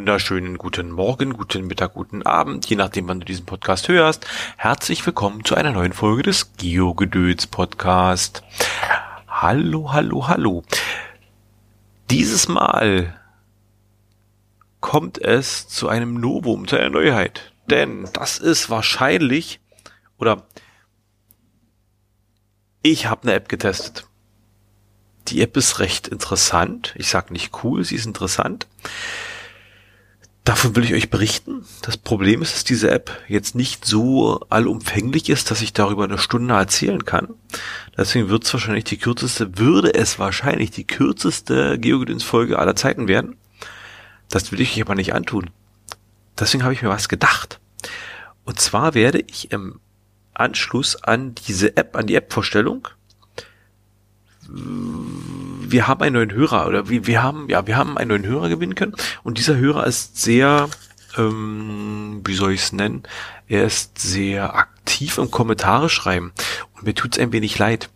[0.00, 4.26] wunderschönen guten Morgen, guten Mittag, guten Abend, je nachdem, wann du diesen Podcast hörst.
[4.56, 8.42] Herzlich willkommen zu einer neuen Folge des Geogedöns Podcast.
[9.28, 10.64] Hallo, hallo, hallo.
[12.08, 13.20] Dieses Mal
[14.80, 17.52] kommt es zu einem Novum, zu einer Neuheit.
[17.68, 19.60] Denn das ist wahrscheinlich,
[20.16, 20.44] oder
[22.80, 24.06] ich habe eine App getestet.
[25.28, 26.94] Die App ist recht interessant.
[26.96, 28.66] Ich sag nicht cool, sie ist interessant.
[30.50, 31.64] Davon will ich euch berichten.
[31.82, 36.18] Das Problem ist, dass diese App jetzt nicht so allumfänglich ist, dass ich darüber eine
[36.18, 37.28] Stunde erzählen kann.
[37.96, 43.36] Deswegen wird es wahrscheinlich die kürzeste, würde es wahrscheinlich die kürzeste Geogedöns-Folge aller Zeiten werden.
[44.28, 45.50] Das will ich euch aber nicht antun.
[46.36, 47.60] Deswegen habe ich mir was gedacht.
[48.44, 49.78] Und zwar werde ich im
[50.34, 52.88] Anschluss an diese App, an die App-Vorstellung,
[54.52, 58.48] wir haben einen neuen Hörer oder wir, wir haben, ja, wir haben einen neuen Hörer
[58.48, 60.68] gewinnen können und dieser Hörer ist sehr,
[61.16, 63.04] ähm, wie soll ich es nennen?
[63.48, 66.32] Er ist sehr aktiv im Kommentare schreiben
[66.74, 67.90] und mir tut's ein wenig leid.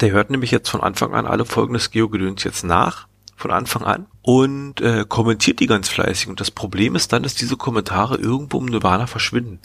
[0.00, 3.84] Der hört nämlich jetzt von Anfang an alle Folgen des Geogedöns jetzt nach, von Anfang
[3.84, 6.28] an und äh, kommentiert die ganz fleißig.
[6.28, 9.60] Und das Problem ist dann, dass diese Kommentare irgendwo im Nirvana verschwinden,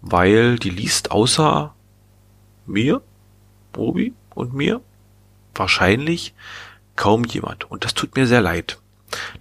[0.00, 1.74] weil die liest außer
[2.66, 3.02] mir,
[3.76, 4.80] Obi und mir
[5.54, 6.34] wahrscheinlich
[6.96, 7.70] kaum jemand.
[7.70, 8.78] Und das tut mir sehr leid.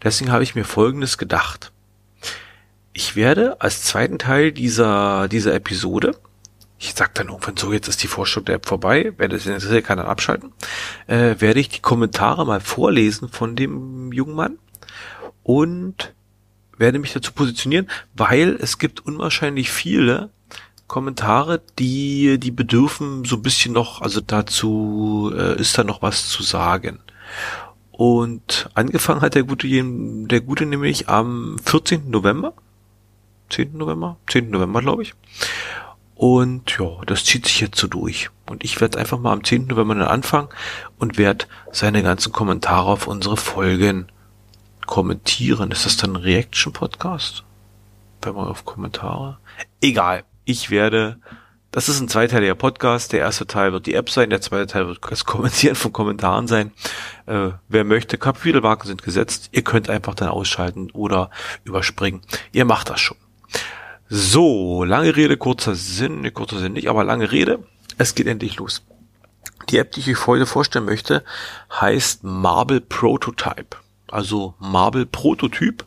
[0.04, 1.72] Deswegen habe ich mir Folgendes gedacht.
[2.94, 6.16] Ich werde als zweiten Teil dieser, dieser Episode,
[6.80, 9.86] ich sag dann irgendwann so, jetzt ist die Vorstellung der App vorbei, werde es interessiert,
[9.86, 10.54] kann dann abschalten,
[11.08, 14.60] äh, werde ich die Kommentare mal vorlesen von dem jungen Mann
[15.44, 16.14] und
[16.78, 20.30] werde mich dazu positionieren, weil es gibt unwahrscheinlich viele
[20.90, 26.28] Kommentare, die, die bedürfen so ein bisschen noch, also dazu äh, ist da noch was
[26.28, 27.00] zu sagen.
[27.92, 32.10] Und angefangen hat der Gute, der Gute nämlich am 14.
[32.10, 32.54] November.
[33.50, 33.78] 10.
[33.78, 34.18] November?
[34.30, 34.50] 10.
[34.50, 35.14] November, glaube ich.
[36.16, 38.30] Und ja, das zieht sich jetzt so durch.
[38.50, 39.68] Und ich werde einfach mal am 10.
[39.68, 40.50] November dann anfangen
[40.98, 44.08] und werde seine ganzen Kommentare auf unsere Folgen
[44.86, 45.72] kommentieren.
[45.72, 47.44] Ist das dann ein Reaction-Podcast?
[48.22, 49.38] Wenn man auf Kommentare?
[49.82, 50.24] Egal.
[50.50, 51.20] Ich werde
[51.70, 53.14] das ist ein zweiteiliger Podcast.
[53.14, 56.48] Der erste Teil wird die App sein, der zweite Teil wird das Kommentieren von Kommentaren
[56.48, 56.72] sein.
[57.28, 59.50] Äh, wer möchte, Kapitelmarken sind gesetzt.
[59.52, 61.30] Ihr könnt einfach dann ausschalten oder
[61.66, 62.24] überspringen.
[62.52, 63.18] Ihr macht das schon.
[64.10, 67.60] So, lange Rede, kurzer Sinn, ne, kurzer Sinn nicht, aber lange Rede.
[68.00, 68.82] Es geht endlich los.
[69.70, 71.24] Die App, die ich euch heute vorstellen möchte,
[71.80, 73.78] heißt Marble Prototype.
[74.08, 75.86] Also Marble Prototyp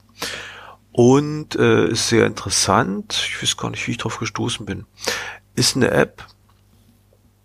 [0.92, 3.26] und äh, ist sehr interessant.
[3.26, 4.86] Ich weiß gar nicht, wie ich drauf gestoßen bin
[5.54, 6.26] ist eine App,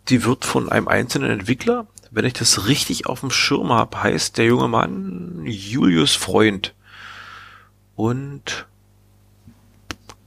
[0.10, 4.38] die wird von einem einzelnen Entwickler, wenn ich das richtig auf dem Schirm habe, heißt
[4.38, 6.74] der junge Mann Julius Freund.
[7.96, 8.68] Und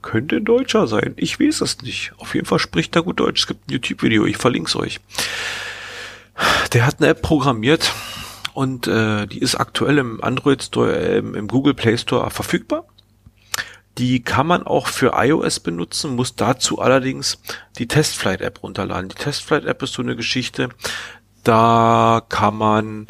[0.01, 1.13] könnte ein Deutscher sein.
[1.15, 2.11] Ich weiß es nicht.
[2.17, 3.41] Auf jeden Fall spricht er gut Deutsch.
[3.41, 4.99] Es gibt ein YouTube-Video, ich verlinke es euch.
[6.73, 7.93] Der hat eine App programmiert
[8.53, 12.85] und äh, die ist aktuell im Android Store, äh, im Google Play Store verfügbar.
[13.97, 17.41] Die kann man auch für iOS benutzen, muss dazu allerdings
[17.77, 19.09] die Testflight App runterladen.
[19.09, 20.69] Die Testflight App ist so eine Geschichte,
[21.43, 23.07] da kann man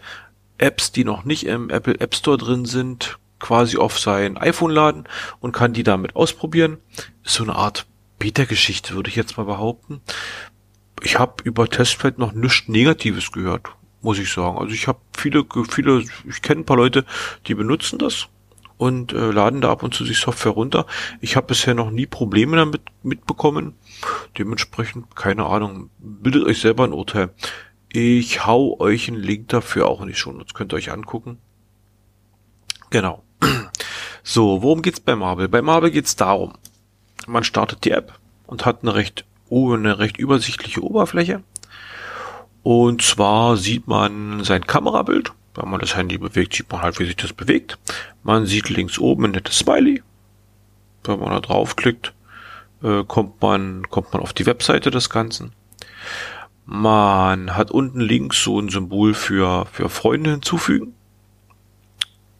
[0.58, 5.06] Apps, die noch nicht im Apple App Store drin sind, quasi auf sein iPhone laden
[5.40, 6.78] und kann die damit ausprobieren.
[7.24, 7.88] Ist so eine Art
[8.20, 10.02] Beta-Geschichte, würde ich jetzt mal behaupten.
[11.02, 13.70] Ich habe über Testflight noch nichts Negatives gehört,
[14.02, 14.58] muss ich sagen.
[14.60, 17.06] Also ich habe viele, viele, ich kenne ein paar Leute,
[17.48, 18.28] die benutzen das
[18.82, 20.88] und äh, laden da ab und zu sich Software runter.
[21.20, 23.76] Ich habe bisher noch nie Probleme damit mitbekommen.
[24.40, 27.30] Dementsprechend, keine Ahnung, bildet euch selber ein Urteil.
[27.90, 30.40] Ich hau euch einen Link dafür auch nicht schon.
[30.40, 31.38] Das könnt ihr euch angucken.
[32.90, 33.24] Genau.
[34.24, 35.48] So, worum geht's bei Marvel?
[35.48, 36.54] Bei Marvel geht's darum,
[37.26, 41.42] man startet die App und hat eine recht, eine recht übersichtliche Oberfläche.
[42.62, 47.06] Und zwar sieht man sein Kamerabild wenn man das Handy bewegt, sieht man halt, wie
[47.06, 47.78] sich das bewegt.
[48.24, 50.02] Man sieht links oben ein nettes Smiley.
[51.04, 52.14] Wenn man da draufklickt,
[52.84, 55.54] äh, kommt man, kommt man auf die Webseite des Ganzen.
[56.66, 60.94] Man hat unten links so ein Symbol für, für Freunde hinzufügen.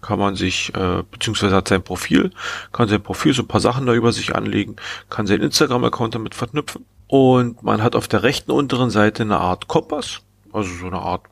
[0.02, 2.32] Kann man sich, äh, beziehungsweise hat sein Profil,
[2.72, 4.78] kann sein Profil so ein paar Sachen da über sich anlegen,
[5.10, 6.86] kann sein Instagram-Account damit verknüpfen.
[7.08, 10.22] Und man hat auf der rechten unteren Seite eine Art Kompass,
[10.54, 11.24] also so eine Art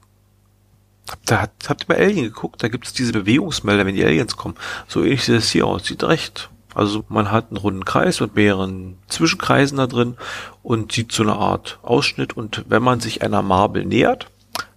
[1.10, 2.62] Habt ihr, habt ihr bei Alien geguckt?
[2.62, 4.56] Da gibt es diese Bewegungsmelder, wenn die Aliens kommen.
[4.88, 5.86] So ähnlich sieht es hier aus.
[5.86, 6.50] Sieht recht.
[6.76, 10.18] Also man hat einen runden Kreis mit mehreren Zwischenkreisen da drin
[10.62, 12.38] und sieht so eine Art Ausschnitt.
[12.38, 14.28] Und wenn man sich einer Marble nähert,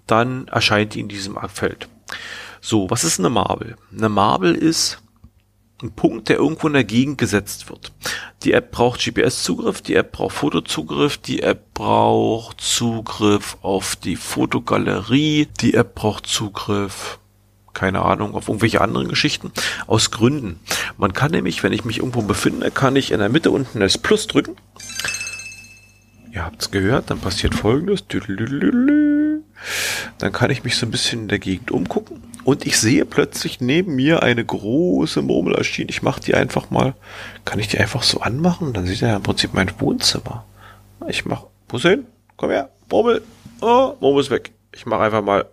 [0.07, 1.89] dann erscheint die in diesem Feld.
[2.61, 3.77] So, was ist eine Marble?
[3.97, 5.03] Eine Marble ist
[5.83, 7.93] ein Punkt, der irgendwo in der Gegend gesetzt wird.
[8.45, 15.49] Die App braucht GPS-Zugriff, die App braucht Fotozugriff, die App braucht Zugriff auf die Fotogalerie,
[15.61, 17.19] die App braucht Zugriff,
[17.73, 19.53] keine Ahnung, auf irgendwelche anderen Geschichten,
[19.87, 20.61] aus Gründen.
[20.97, 23.99] Man kann nämlich, wenn ich mich irgendwo befinde, kann ich in der Mitte unten das
[23.99, 24.57] Plus drücken.
[26.33, 28.05] Ihr habt's gehört, dann passiert folgendes.
[30.19, 33.61] Dann kann ich mich so ein bisschen in der Gegend umgucken und ich sehe plötzlich
[33.61, 35.91] neben mir eine große Murmel erschienen.
[35.91, 36.95] Ich mache die einfach mal.
[37.45, 38.73] Kann ich die einfach so anmachen?
[38.73, 40.45] Dann sieht er ja im Prinzip mein Wohnzimmer.
[41.09, 41.45] Ich mach.
[41.69, 42.07] Wo ist hin?
[42.37, 42.71] Komm her.
[42.91, 43.23] Murmel.
[43.61, 44.51] Oh, Murmel ist weg.
[44.75, 45.47] Ich mache einfach mal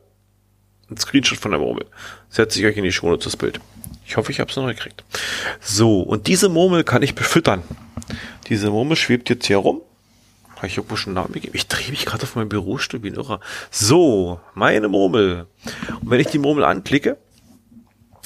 [0.89, 1.85] ein Screenshot von der Murmel.
[2.29, 3.59] Setze ich euch in die Show das Bild.
[4.05, 5.03] Ich hoffe, ich habe es noch gekriegt.
[5.61, 7.61] So, und diese Murmel kann ich befüttern.
[8.47, 9.81] Diese Murmel schwebt jetzt hier rum
[10.59, 11.55] habe ich irgendwo schon einen Namen gegeben?
[11.55, 13.39] Ich drehe mich gerade auf meinem Bürostuhl wie ein Irrer.
[13.71, 15.47] So, meine Murmel.
[16.01, 17.17] Und wenn ich die Murmel anklicke,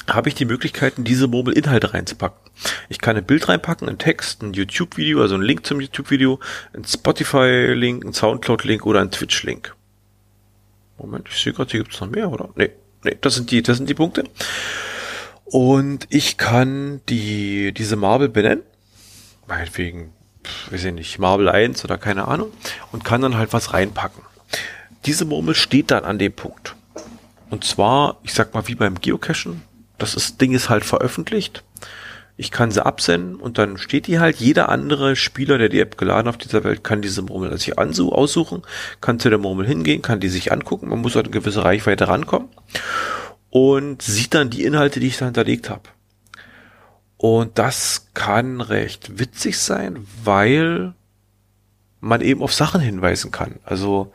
[0.08, 2.50] habe ich die Möglichkeiten, diese Murmel Inhalte reinzupacken.
[2.88, 6.40] Ich kann ein Bild reinpacken, ein Text, ein YouTube-Video, also ein Link zum YouTube-Video,
[6.74, 9.74] ein Spotify-Link, ein Soundcloud-Link oder ein Twitch-Link.
[10.98, 12.50] Moment, ich sehe gerade, hier gibt es noch mehr, oder?
[12.56, 12.70] Nee,
[13.04, 14.24] nee, das sind die, das sind die Punkte.
[15.44, 18.64] Und ich kann die, diese Marble benennen.
[19.46, 20.12] Meinetwegen
[20.70, 22.50] weiß ich nicht, Marble 1 oder keine Ahnung
[22.92, 24.22] und kann dann halt was reinpacken.
[25.06, 26.74] Diese Murmel steht dann an dem Punkt.
[27.50, 29.62] Und zwar, ich sag mal, wie beim Geocachen,
[29.98, 31.62] das ist, Ding ist halt veröffentlicht.
[32.36, 34.36] Ich kann sie absenden und dann steht die halt.
[34.36, 38.62] Jeder andere Spieler, der die App geladen auf dieser Welt, kann diese Murmel sich aussuchen,
[39.00, 40.88] kann zu der Murmel hingehen, kann die sich angucken.
[40.88, 42.48] Man muss halt eine gewisse Reichweite rankommen
[43.50, 45.82] und sieht dann die Inhalte, die ich da hinterlegt habe.
[47.16, 50.94] Und das kann recht witzig sein, weil
[52.00, 53.60] man eben auf Sachen hinweisen kann.
[53.64, 54.12] Also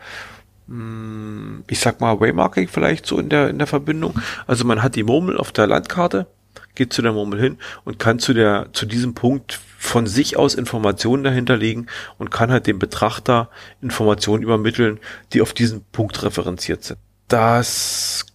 [0.68, 4.20] hm, ich sag mal Waymarking vielleicht so in der in der Verbindung.
[4.46, 6.28] Also man hat die Murmel auf der Landkarte,
[6.76, 10.54] geht zu der Murmel hin und kann zu der zu diesem Punkt von sich aus
[10.54, 13.50] Informationen dahinterlegen und kann halt dem Betrachter
[13.82, 15.00] Informationen übermitteln,
[15.34, 17.00] die auf diesen Punkt referenziert sind.
[17.28, 18.28] Das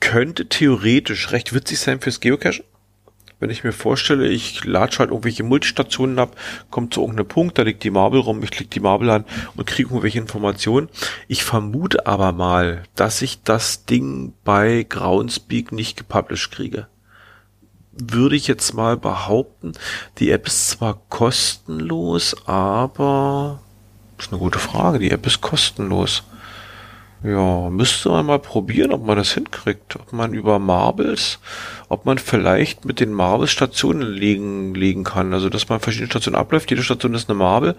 [0.00, 2.64] könnte theoretisch recht witzig sein fürs Geocachen
[3.40, 6.36] wenn ich mir vorstelle, ich latsch halt irgendwelche Multistationen ab,
[6.70, 9.24] kommt zu irgendeinem Punkt, da liegt die Marble rum, ich klicke die Marble an
[9.56, 10.88] und kriege irgendwelche Informationen.
[11.28, 16.88] Ich vermute aber mal, dass ich das Ding bei Groundspeak nicht gepublished kriege.
[17.92, 19.72] Würde ich jetzt mal behaupten,
[20.18, 23.60] die App ist zwar kostenlos, aber
[24.18, 26.24] ist eine gute Frage, die App ist kostenlos.
[27.24, 29.96] Ja, müsste man mal probieren, ob man das hinkriegt.
[29.96, 31.40] Ob man über Marbles,
[31.88, 35.32] ob man vielleicht mit den Marbles Stationen legen, legen kann.
[35.32, 36.70] Also, dass man verschiedene Stationen abläuft.
[36.70, 37.74] Jede Station ist eine Marble.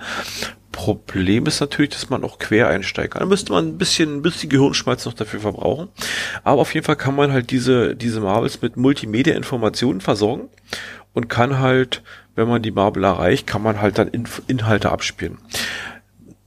[0.74, 3.22] Problem ist natürlich, dass man auch quer einsteigen kann.
[3.22, 5.88] Da müsste man ein bisschen, ein bisschen Gehirnschmalz noch dafür verbrauchen.
[6.44, 10.50] Aber auf jeden Fall kann man halt diese, diese Marbles mit Multimedia-Informationen versorgen
[11.14, 12.04] und kann halt,
[12.36, 14.12] wenn man die Marble erreicht, kann man halt dann
[14.48, 15.38] Inhalte abspielen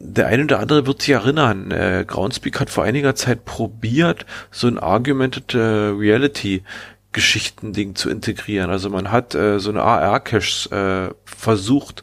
[0.05, 4.67] der eine oder andere wird sich erinnern, äh, Groundspeak hat vor einiger Zeit probiert, so
[4.67, 6.65] ein Argumented äh, Reality
[7.13, 8.71] Geschichten-Ding zu integrieren.
[8.71, 12.03] Also man hat äh, so eine AR-Cache äh, versucht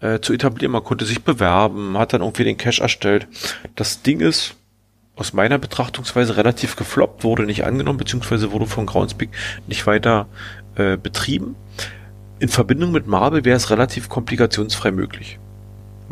[0.00, 0.72] äh, zu etablieren.
[0.72, 3.28] Man konnte sich bewerben, hat dann irgendwie den Cache erstellt.
[3.76, 4.56] Das Ding ist
[5.14, 9.30] aus meiner Betrachtungsweise relativ gefloppt, wurde nicht angenommen, beziehungsweise wurde von Groundspeak
[9.68, 10.26] nicht weiter
[10.74, 11.54] äh, betrieben.
[12.40, 15.38] In Verbindung mit Marble wäre es relativ komplikationsfrei möglich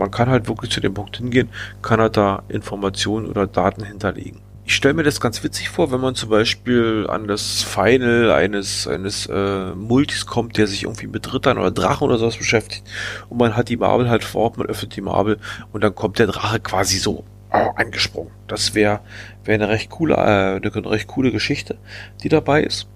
[0.00, 1.50] man kann halt wirklich zu dem Punkt hingehen,
[1.82, 4.40] kann er da Informationen oder Daten hinterlegen.
[4.64, 8.86] Ich stelle mir das ganz witzig vor, wenn man zum Beispiel an das Final eines,
[8.86, 12.84] eines äh, Multis kommt, der sich irgendwie mit Rittern oder Drachen oder sowas beschäftigt
[13.28, 15.38] und man hat die Marble halt vor Ort, man öffnet die Marble
[15.72, 18.32] und dann kommt der Drache quasi so oh, angesprungen.
[18.46, 19.00] Das wäre
[19.44, 21.76] wär eine äh, eine recht coole Geschichte,
[22.22, 22.86] die dabei ist.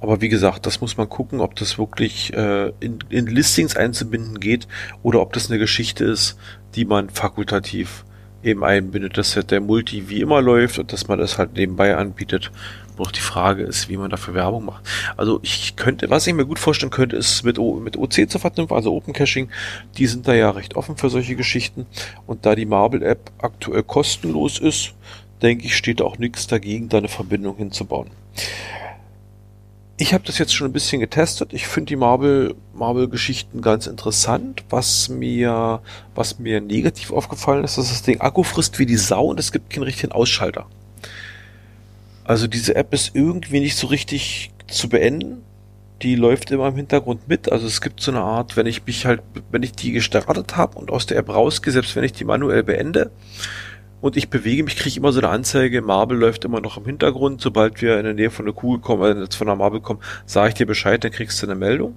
[0.00, 4.40] Aber wie gesagt, das muss man gucken, ob das wirklich äh, in, in Listings einzubinden
[4.40, 4.66] geht
[5.02, 6.36] oder ob das eine Geschichte ist,
[6.74, 8.04] die man fakultativ
[8.42, 11.96] eben einbindet, dass halt der Multi wie immer läuft und dass man das halt nebenbei
[11.96, 12.50] anbietet.
[12.98, 14.84] Noch die Frage ist, wie man dafür Werbung macht.
[15.16, 18.38] Also ich könnte, was ich mir gut vorstellen könnte, ist mit, o, mit OC zu
[18.38, 19.48] verknüpfen, also Open Caching.
[19.96, 21.86] Die sind da ja recht offen für solche Geschichten.
[22.26, 24.92] Und da die Marble App aktuell kostenlos ist,
[25.40, 28.10] denke ich, steht auch nichts dagegen, da eine Verbindung hinzubauen.
[30.00, 31.52] Ich habe das jetzt schon ein bisschen getestet.
[31.52, 34.64] Ich finde die Marvel Marvel Geschichten ganz interessant.
[34.70, 35.82] Was mir
[36.14, 39.52] was mir negativ aufgefallen ist, dass das Ding Akku frisst wie die Sau und es
[39.52, 40.64] gibt keinen richtigen Ausschalter.
[42.24, 45.42] Also diese App ist irgendwie nicht so richtig zu beenden.
[46.00, 47.52] Die läuft immer im Hintergrund mit.
[47.52, 50.78] Also es gibt so eine Art, wenn ich mich halt, wenn ich die gestartet habe
[50.78, 53.10] und aus der App rausgehe, selbst wenn ich die manuell beende,
[54.00, 57.40] und ich bewege mich, kriege immer so eine Anzeige, Marble läuft immer noch im Hintergrund.
[57.40, 60.48] Sobald wir in der Nähe von der Kugel kommen, also von der Marble kommen, sage
[60.48, 61.94] ich dir Bescheid, dann kriegst du eine Meldung.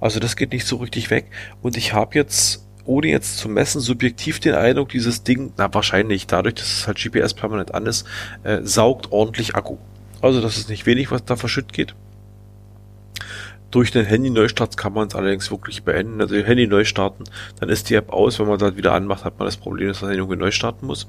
[0.00, 1.26] Also das geht nicht so richtig weg.
[1.60, 6.26] Und ich habe jetzt, ohne jetzt zu messen, subjektiv den Eindruck, dieses Ding, na wahrscheinlich,
[6.26, 8.06] dadurch, dass es halt GPS permanent an ist,
[8.42, 9.76] äh, saugt ordentlich Akku.
[10.22, 11.94] Also das ist nicht wenig, was da verschütt geht.
[13.74, 16.20] Durch den Handy-Neustart kann man es allerdings wirklich beenden.
[16.20, 17.24] Also Handy neu starten,
[17.58, 18.38] dann ist die App aus.
[18.38, 21.08] Wenn man halt wieder anmacht, hat man das Problem, dass man irgendwie neu starten muss.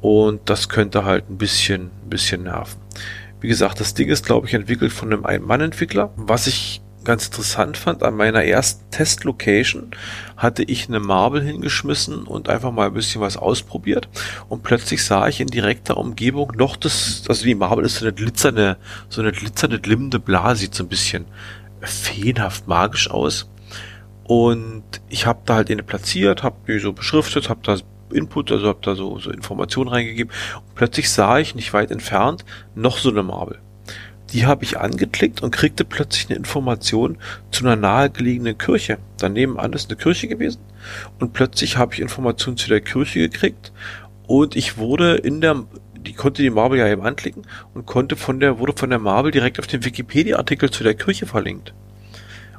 [0.00, 2.80] Und das könnte halt ein bisschen, ein bisschen nerven.
[3.40, 6.12] Wie gesagt, das Ding ist, glaube ich, entwickelt von einem Ein-Mann-Entwickler.
[6.14, 9.90] Was ich ganz interessant fand, an meiner ersten Test-Location
[10.36, 14.08] hatte ich eine Marble hingeschmissen und einfach mal ein bisschen was ausprobiert.
[14.48, 18.14] Und plötzlich sah ich in direkter Umgebung noch das, also die Marble ist so eine
[18.14, 18.76] glitzernde,
[19.08, 21.26] so eine glitzernde, glimmende Blase, so ein bisschen
[21.86, 23.48] feenhaft magisch aus.
[24.24, 27.76] Und ich habe da halt eine platziert, habe die so beschriftet, habe da
[28.12, 30.32] Input, also habe da so, so Informationen reingegeben.
[30.56, 33.58] Und plötzlich sah ich nicht weit entfernt noch so eine Marble.
[34.32, 37.18] Die habe ich angeklickt und kriegte plötzlich eine Information
[37.50, 38.98] zu einer nahegelegenen Kirche.
[39.18, 40.60] Daneben an ist eine Kirche gewesen.
[41.20, 43.72] Und plötzlich habe ich Informationen zu der Kirche gekriegt.
[44.26, 45.64] Und ich wurde in der,
[46.06, 49.30] die konnte die Marble ja eben anklicken und konnte von der, wurde von der Marble
[49.30, 51.74] direkt auf den Wikipedia-Artikel zu der Kirche verlinkt.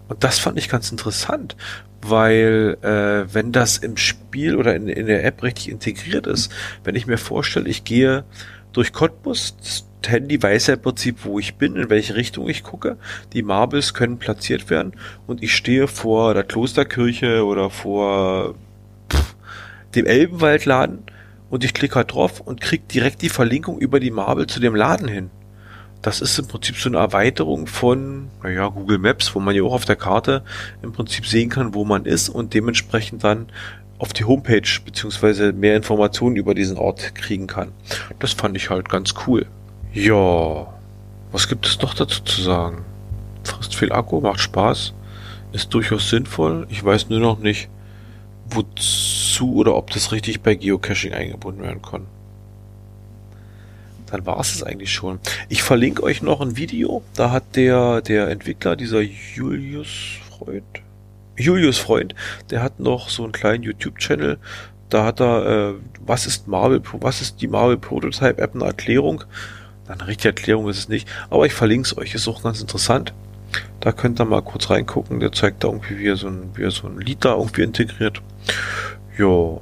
[0.08, 1.56] Und das fand ich ganz interessant,
[2.02, 6.52] weil äh, wenn das im Spiel oder in, in der App richtig integriert ist,
[6.84, 8.24] wenn ich mir vorstelle, ich gehe
[8.74, 12.64] durch Cottbus, das Handy weiß ja im Prinzip, wo ich bin, in welche Richtung ich
[12.64, 12.98] gucke.
[13.34, 14.94] Die Marbles können platziert werden
[15.26, 18.54] und ich stehe vor der Klosterkirche oder vor
[19.12, 19.36] pff,
[19.96, 21.00] dem Elbenwaldladen
[21.56, 24.76] und ich klicke halt drauf und krieg direkt die Verlinkung über die Marble zu dem
[24.76, 25.30] Laden hin.
[26.02, 29.74] Das ist im Prinzip so eine Erweiterung von, naja, Google Maps, wo man ja auch
[29.74, 30.44] auf der Karte
[30.82, 33.48] im Prinzip sehen kann, wo man ist und dementsprechend dann
[34.00, 37.72] auf die Homepage beziehungsweise mehr Informationen über diesen Ort kriegen kann.
[38.20, 39.46] Das fand ich halt ganz cool.
[39.94, 40.68] Ja,
[41.32, 42.84] was gibt es noch dazu zu sagen?
[43.46, 44.94] Frisst viel Akku, macht Spaß,
[45.54, 46.68] ist durchaus sinnvoll.
[46.70, 47.70] Ich weiß nur noch nicht,
[48.50, 52.06] wozu oder ob das richtig bei Geocaching eingebunden werden kann.
[54.08, 55.20] Dann war es es eigentlich schon.
[55.50, 57.02] Ich verlinke euch noch ein Video.
[57.16, 59.90] Da hat der, der Entwickler, dieser Julius
[60.30, 60.64] Freund,
[61.38, 62.16] Julius Freund,
[62.50, 64.38] der hat noch so einen kleinen YouTube-Channel.
[64.90, 65.74] Da hat er, äh,
[66.06, 69.24] was ist Marvel, was ist die Marvel Prototype App, eine Erklärung.
[69.88, 73.14] Eine richtige Erklärung ist es nicht, aber ich verlinke es euch, ist auch ganz interessant.
[73.80, 75.20] Da könnt ihr mal kurz reingucken.
[75.20, 77.62] Der zeigt da irgendwie, wie er so ein, wie er so ein Lied da irgendwie
[77.64, 78.22] integriert.
[79.18, 79.60] Ja.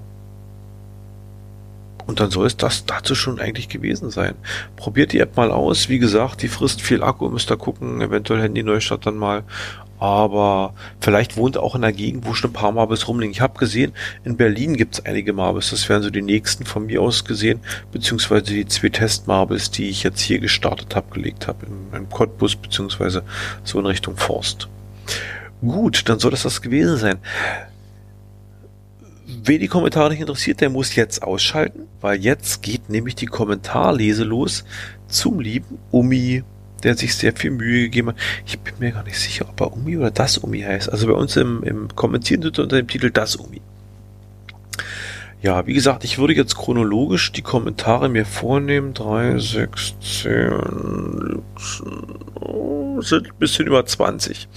[2.06, 4.36] Und dann soll es das dazu schon eigentlich gewesen sein.
[4.76, 5.88] Probiert die App mal aus.
[5.88, 8.02] Wie gesagt, die frisst viel Akku, müsst ihr gucken.
[8.02, 9.44] Eventuell Handy Neustart dann mal.
[10.00, 13.32] Aber vielleicht wohnt auch in der Gegend, wo schon ein paar Marbes rumliegen.
[13.32, 13.94] Ich habe gesehen,
[14.26, 15.70] in Berlin gibt es einige Marbes.
[15.70, 17.62] Das wären so die nächsten von mir aus gesehen.
[17.94, 21.66] Beziehungsweise die zwei Test-Marbes, die ich jetzt hier gestartet habe, gelegt habe.
[21.68, 23.24] Im, Im Cottbus, beziehungsweise
[23.64, 24.68] so in Richtung Forst.
[25.62, 27.20] Gut, dann soll das das gewesen sein.
[29.44, 34.24] Wen die Kommentare nicht interessiert, der muss jetzt ausschalten, weil jetzt geht nämlich die Kommentarlese
[34.24, 34.64] los
[35.08, 36.44] zum lieben Umi,
[36.84, 38.16] der sich sehr viel Mühe gegeben hat.
[38.46, 40.92] Ich bin mir gar nicht sicher, ob er Umi oder das Umi heißt.
[40.92, 43.62] Also bei uns im, im Kommentieren er unter dem Titel das Umi.
[45.42, 48.94] Ja, wie gesagt, ich würde jetzt chronologisch die Kommentare mir vornehmen.
[48.94, 51.42] Drei, sechs, zehn,
[53.00, 54.48] sind ein bisschen über 20.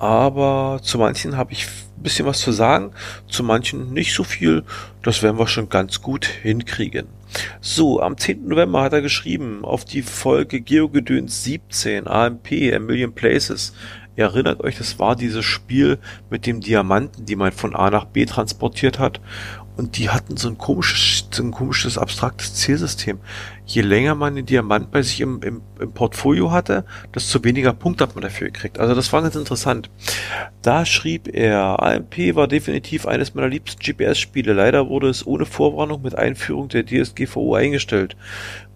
[0.00, 1.68] Aber zu manchen habe ich
[2.02, 2.92] bisschen was zu sagen,
[3.28, 4.64] zu manchen nicht so viel.
[5.02, 7.06] Das werden wir schon ganz gut hinkriegen.
[7.60, 8.48] So, am 10.
[8.48, 13.74] November hat er geschrieben auf die Folge Geogedöns 17, AMP, A Million Places.
[14.16, 15.98] Ihr erinnert euch, das war dieses Spiel
[16.30, 19.20] mit dem Diamanten, die man von A nach B transportiert hat
[19.76, 23.18] und die hatten so ein komisches, so ein komisches abstraktes Zielsystem.
[23.64, 26.84] Je länger man den Diamant bei sich im, im, im Portfolio hatte,
[27.14, 28.78] desto weniger Punkte hat man dafür gekriegt.
[28.78, 29.90] Also das war ganz interessant.
[30.62, 34.52] Da schrieb er, AMP war definitiv eines meiner liebsten GPS-Spiele.
[34.52, 38.16] Leider wurde es ohne Vorwarnung mit Einführung der DSGVO eingestellt.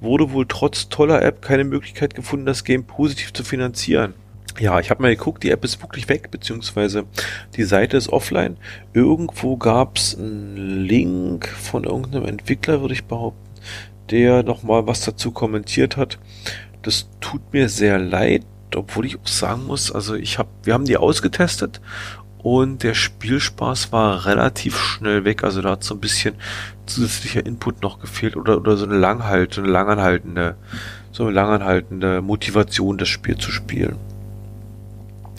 [0.01, 4.15] Wurde wohl trotz toller App keine Möglichkeit gefunden, das Game positiv zu finanzieren
[4.59, 7.05] ja, ich habe mal geguckt, die App ist wirklich weg, beziehungsweise
[7.57, 8.57] die Seite ist offline.
[8.93, 13.49] Irgendwo gab's einen Link von irgendeinem Entwickler, würde ich behaupten,
[14.11, 16.19] der nochmal was dazu kommentiert hat.
[16.83, 18.45] Das tut mir sehr leid,
[18.75, 21.81] obwohl ich auch sagen muss, also ich habe, wir haben die ausgetestet
[22.39, 25.45] und der Spielspaß war relativ schnell weg.
[25.45, 26.35] Also da hat so ein bisschen
[26.85, 30.57] zusätzlicher Input noch gefehlt oder, oder so eine langhalt, so eine langanhaltende,
[31.11, 33.97] so eine langanhaltende Motivation, das Spiel zu spielen.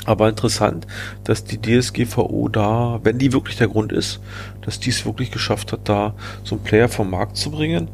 [0.06, 0.86] Aber interessant,
[1.24, 4.20] dass die DSGVO da, wenn die wirklich der Grund ist,
[4.62, 7.90] dass die es wirklich geschafft hat, da so einen Player vom Markt zu bringen.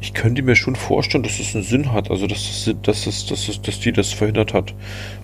[0.00, 3.26] Ich könnte mir schon vorstellen, dass es einen Sinn hat, also dass, es, dass, es,
[3.26, 4.74] dass, es, dass die das verhindert hat.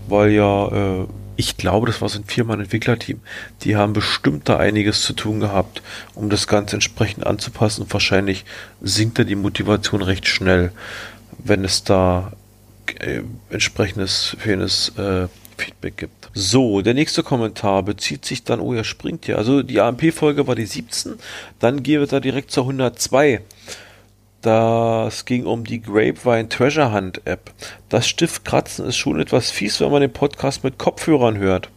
[0.08, 0.68] Weil ja,
[1.02, 1.06] äh,
[1.40, 3.20] ich glaube, das war so ein Viermann-Entwicklerteam.
[3.62, 5.82] Die haben bestimmt da einiges zu tun gehabt,
[6.14, 7.86] um das Ganze entsprechend anzupassen.
[7.88, 8.44] Wahrscheinlich
[8.82, 10.70] sinkt da die Motivation recht schnell,
[11.38, 12.32] wenn es da
[12.98, 16.19] äh, entsprechendes fehlendes äh, Feedback gibt.
[16.32, 19.36] So, der nächste Kommentar bezieht sich dann, oh, er springt ja.
[19.36, 21.14] Also die AMP-Folge war die 17,
[21.58, 23.40] dann gehen wir da direkt zur 102.
[24.42, 27.52] Das ging um die Grapevine Treasure Hunt App.
[27.88, 31.68] Das Stiftkratzen ist schon etwas fies, wenn man den Podcast mit Kopfhörern hört.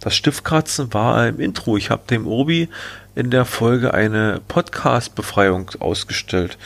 [0.00, 1.76] Das Stiftkratzen war im Intro.
[1.76, 2.68] Ich habe dem Obi
[3.14, 6.58] in der Folge eine Podcast-Befreiung ausgestellt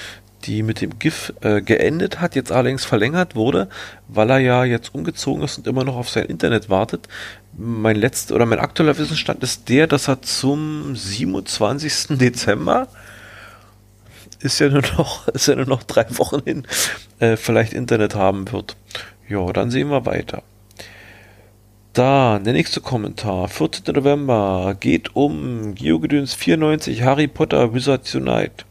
[0.44, 3.68] die mit dem GIF äh, geendet hat, jetzt allerdings verlängert wurde,
[4.09, 7.09] weil er ja jetzt umgezogen ist und immer noch auf sein Internet wartet.
[7.56, 12.18] Mein letzter oder mein aktueller Wissensstand ist der, dass er zum 27.
[12.18, 12.88] Dezember
[14.40, 16.66] ist ja nur noch, ist ja nur noch drei Wochen hin,
[17.18, 18.76] äh, vielleicht Internet haben wird.
[19.28, 20.42] Ja, dann sehen wir weiter.
[21.92, 23.94] Da, der nächste Kommentar, 14.
[23.94, 28.64] November, geht um Geogedöns 94 Harry Potter Wizards Unite.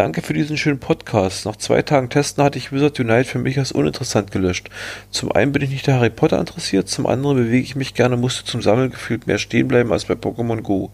[0.00, 1.44] Danke für diesen schönen Podcast.
[1.44, 4.70] Nach zwei Tagen Testen hatte ich Wizard Unite für mich als uninteressant gelöscht.
[5.10, 8.16] Zum einen bin ich nicht der Harry Potter interessiert, zum anderen bewege ich mich gerne,
[8.16, 10.90] musste zum Sammeln gefühlt mehr stehen bleiben als bei Pokémon Go.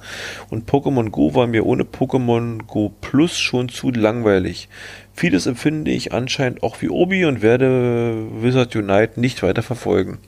[0.50, 4.68] Und Pokémon Go war mir ohne Pokémon Go Plus schon zu langweilig.
[5.14, 10.18] Vieles empfinde ich anscheinend auch wie Obi und werde Wizard Unite nicht weiter verfolgen.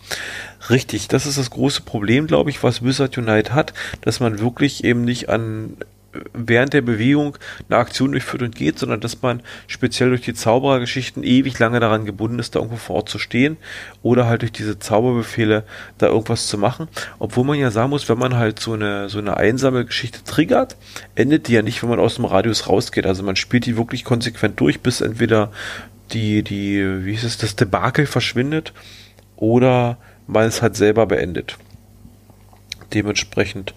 [0.70, 4.84] Richtig, das ist das große Problem, glaube ich, was Wizard Unite hat, dass man wirklich
[4.84, 5.78] eben nicht an
[6.32, 7.36] während der Bewegung
[7.68, 12.06] eine Aktion durchführt und geht, sondern dass man speziell durch die Zauberergeschichten ewig lange daran
[12.06, 13.58] gebunden ist, da irgendwo vor Ort zu stehen
[14.02, 15.64] oder halt durch diese Zauberbefehle
[15.98, 16.88] da irgendwas zu machen.
[17.18, 20.76] Obwohl man ja sagen muss, wenn man halt so eine, so eine einsame Geschichte triggert,
[21.14, 23.06] endet die ja nicht, wenn man aus dem Radius rausgeht.
[23.06, 25.52] Also man spielt die wirklich konsequent durch, bis entweder
[26.12, 28.72] die, die, wie hieß es, das Debakel verschwindet
[29.36, 31.58] oder man es halt selber beendet.
[32.94, 33.74] Dementsprechend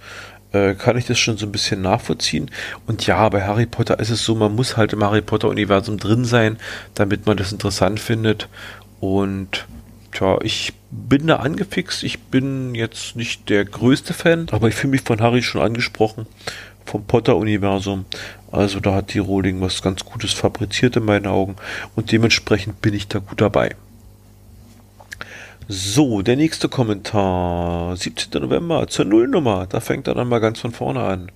[0.53, 2.49] äh, kann ich das schon so ein bisschen nachvollziehen.
[2.87, 6.25] Und ja, bei Harry Potter ist es so, man muss halt im Harry Potter-Universum drin
[6.25, 6.57] sein,
[6.93, 8.47] damit man das interessant findet.
[8.99, 9.65] Und
[10.11, 12.03] tja, ich bin da angefixt.
[12.03, 16.27] Ich bin jetzt nicht der größte Fan, aber ich fühle mich von Harry schon angesprochen.
[16.85, 18.05] Vom Potter-Universum.
[18.51, 21.55] Also da hat die Rowling was ganz Gutes fabriziert in meinen Augen.
[21.95, 23.75] Und dementsprechend bin ich da gut dabei.
[25.73, 27.95] So, der nächste Kommentar.
[27.95, 28.41] 17.
[28.41, 29.67] November zur Nullnummer.
[29.67, 31.31] Da fängt er dann mal ganz von vorne an.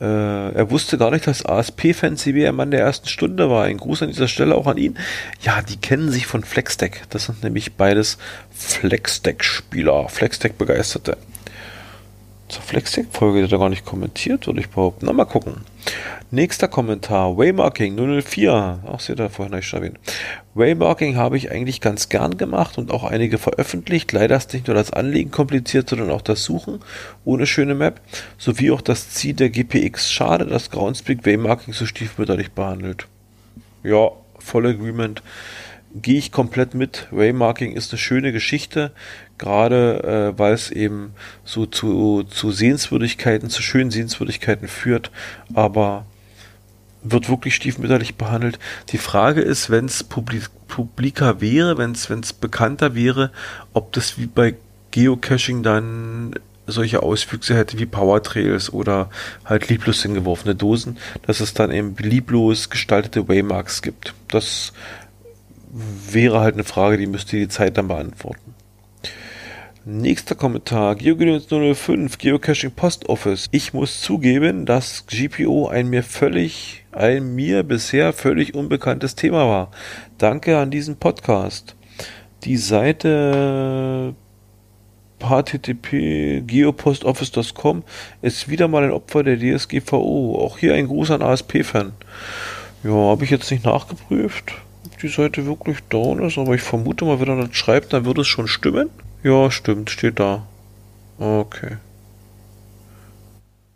[0.00, 3.64] Äh, er wusste gar nicht, dass ASP-Fan CB ein Mann der ersten Stunde war.
[3.64, 4.96] Ein Gruß an dieser Stelle auch an ihn.
[5.40, 7.02] Ja, die kennen sich von Flexdeck.
[7.10, 8.18] Das sind nämlich beides
[8.52, 11.16] Flexdeck-Spieler, Flexdeck-Begeisterte.
[12.48, 15.06] Zur Flexdeck-Folge hat er gar nicht kommentiert, würde ich behaupten.
[15.06, 15.62] Na, mal gucken.
[16.30, 17.36] Nächster Kommentar.
[17.36, 18.80] Waymarking 004.
[18.86, 19.98] Ach, seht ihr vorhin nicht erwähnt.
[20.54, 24.12] Waymarking habe ich eigentlich ganz gern gemacht und auch einige veröffentlicht.
[24.12, 26.80] Leider ist nicht nur das Anlegen kompliziert, sondern auch das Suchen
[27.24, 28.00] ohne schöne Map,
[28.38, 30.12] sowie auch das Ziel der GPX.
[30.12, 33.06] Schade, dass Groundspeak Waymarking so stiefmütterlich behandelt.
[33.82, 35.22] Ja, voll Agreement.
[35.94, 37.08] Gehe ich komplett mit.
[37.10, 38.92] Waymarking ist eine schöne Geschichte,
[39.38, 41.12] gerade äh, weil es eben
[41.44, 45.10] so zu, zu Sehenswürdigkeiten, zu schönen Sehenswürdigkeiten führt,
[45.52, 46.06] aber
[47.02, 48.58] wird wirklich stiefmütterlich behandelt.
[48.90, 53.32] Die Frage ist, wenn es publik publiker wäre, wenn es bekannter wäre,
[53.72, 54.54] ob das wie bei
[54.92, 56.34] Geocaching dann
[56.66, 59.10] solche Auswüchse hätte wie Powertrails oder
[59.44, 64.14] halt lieblos hingeworfene Dosen, dass es dann eben lieblos gestaltete Waymarks gibt.
[64.28, 64.72] Das
[65.72, 68.54] wäre halt eine Frage, die müsste die Zeit dann beantworten.
[69.84, 70.94] Nächster Kommentar.
[70.94, 73.46] GeoGenesis 005, Geocaching Post Office.
[73.50, 79.70] Ich muss zugeben, dass GPO ein mir völlig, ein mir bisher völlig unbekanntes Thema war.
[80.18, 81.76] Danke an diesen Podcast.
[82.44, 84.14] Die Seite
[85.18, 87.82] http geopostoffice.com
[88.22, 90.38] ist wieder mal ein Opfer der DSGVO.
[90.38, 91.92] Auch hier ein Gruß an ASP-Fan.
[92.84, 94.52] Ja, habe ich jetzt nicht nachgeprüft,
[95.00, 98.22] die Seite wirklich down ist, aber ich vermute mal, wenn er das schreibt, dann würde
[98.22, 98.90] es schon stimmen.
[99.22, 100.46] Ja, stimmt, steht da.
[101.18, 101.76] Okay.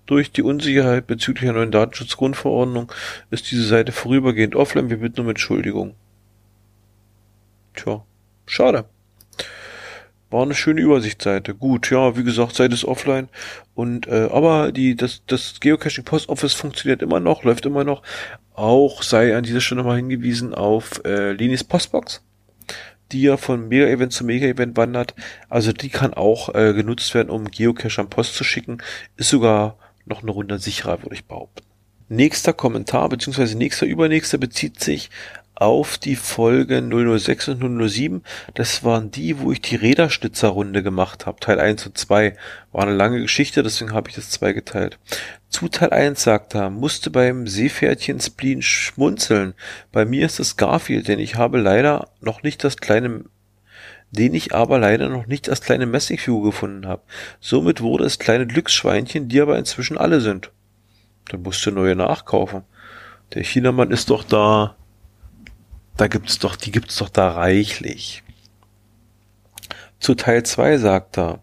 [0.06, 2.92] Durch die Unsicherheit bezüglich der neuen Datenschutzgrundverordnung
[3.30, 4.90] ist diese Seite vorübergehend offline.
[4.90, 5.94] Wir bitten um Entschuldigung.
[7.74, 8.04] Tja,
[8.46, 8.84] schade.
[10.34, 11.54] War eine schöne Übersichtsseite.
[11.54, 13.28] Gut, ja, wie gesagt, Seite ist offline.
[13.76, 18.02] Und äh, aber die das das Geocaching Post Office funktioniert immer noch, läuft immer noch.
[18.52, 22.20] Auch sei an dieser Stelle mal hingewiesen auf äh, Linis Postbox
[23.12, 25.14] die ja von Mega-Event zu Mega-Event wandert.
[25.48, 28.78] Also die kann auch äh, genutzt werden, um Geocache am Post zu schicken.
[29.16, 31.64] Ist sogar noch eine Runde sicherer, würde ich behaupten.
[32.08, 35.10] Nächster Kommentar, beziehungsweise nächster, übernächster bezieht sich
[35.54, 38.22] auf die Folge 006 und 007.
[38.54, 41.40] Das waren die, wo ich die Räderschnitzerrunde gemacht habe.
[41.40, 42.36] Teil 1 und 2.
[42.72, 44.98] War eine lange Geschichte, deswegen habe ich das zweigeteilt.
[45.48, 49.54] Zu Teil 1 sagt er, musste beim Seepferdchen Spleen schmunzeln.
[49.92, 53.24] Bei mir ist es Garfield, denn ich habe leider noch nicht das kleine
[54.10, 57.02] den ich aber leider noch nicht als kleine Messingfigur gefunden habe.
[57.40, 60.52] Somit wurde es kleine Glücksschweinchen, die aber inzwischen alle sind.
[61.30, 62.62] Dann musst du neue nachkaufen.
[63.34, 64.76] Der Chinamann ist doch da
[65.96, 68.22] da gibt's doch, die gibt's doch da reichlich.
[70.00, 71.40] Zu Teil 2 sagt er,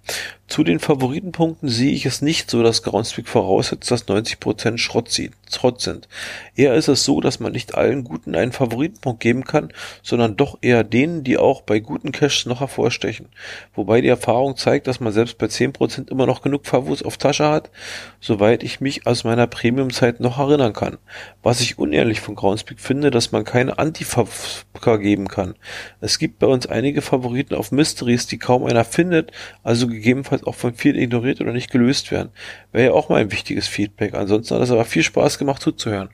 [0.52, 5.10] zu den Favoritenpunkten sehe ich es nicht so, dass Groundspeak voraussetzt, dass 90% Schrott,
[5.50, 6.10] Schrott sind.
[6.58, 9.72] Eher ist es so, dass man nicht allen Guten einen Favoritenpunkt geben kann,
[10.04, 13.30] sondern doch eher denen, die auch bei guten Caches noch hervorstechen.
[13.76, 17.48] Wobei die Erfahrung zeigt, dass man selbst bei 10% immer noch genug Favos auf Tasche
[17.48, 17.72] hat,
[18.20, 20.98] soweit ich mich aus meiner Premium-Zeit noch erinnern kann.
[21.44, 25.56] Was ich unehrlich von Groundspeak finde, dass man keine Anti-Favka geben kann.
[26.02, 29.32] Es gibt bei uns einige Favoriten auf Mysteries, die kaum einer findet,
[29.64, 32.30] also gegebenenfalls halt auch von vielen ignoriert oder nicht gelöst werden.
[32.72, 34.14] Wäre ja auch mal ein wichtiges Feedback.
[34.14, 36.10] Ansonsten hat es aber viel Spaß gemacht zuzuhören.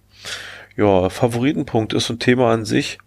[0.75, 2.99] Ja, Favoritenpunkt ist ein Thema an sich.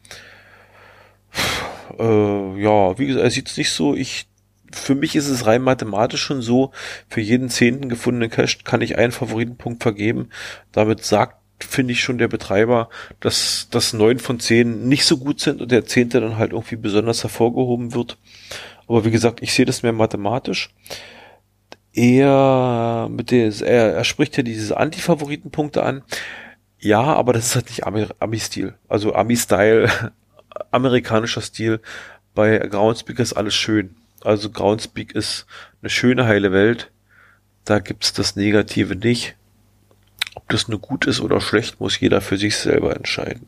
[1.98, 3.94] Äh, ja, wie gesagt, er sieht es nicht so.
[3.94, 4.26] Ich,
[4.72, 6.72] für mich ist es rein mathematisch schon so,
[7.09, 10.30] für jeden zehnten gefundenen Cache kann ich einen Favoritenpunkt vergeben.
[10.72, 12.88] Damit sagt finde ich schon der Betreiber,
[13.20, 16.76] dass das neun von zehn nicht so gut sind und der zehnte dann halt irgendwie
[16.76, 18.16] besonders hervorgehoben wird.
[18.90, 20.74] Aber wie gesagt, ich sehe das mehr mathematisch.
[21.92, 26.03] Er, mit der, er, er spricht ja diese Anti-Favoritenpunkte an.
[26.81, 27.87] Ja, aber das ist halt nicht
[28.20, 28.74] Ami-Stil.
[28.88, 30.12] Also Ami-Style,
[30.72, 31.79] amerikanischer Stil.
[32.35, 33.94] Bei Groundspeak ist alles schön.
[34.22, 35.46] Also Groundspeak ist
[35.83, 36.90] eine schöne, heile Welt.
[37.64, 39.37] Da gibt's das Negative nicht.
[40.35, 43.46] Ob das nur gut ist oder schlecht, muss jeder für sich selber entscheiden.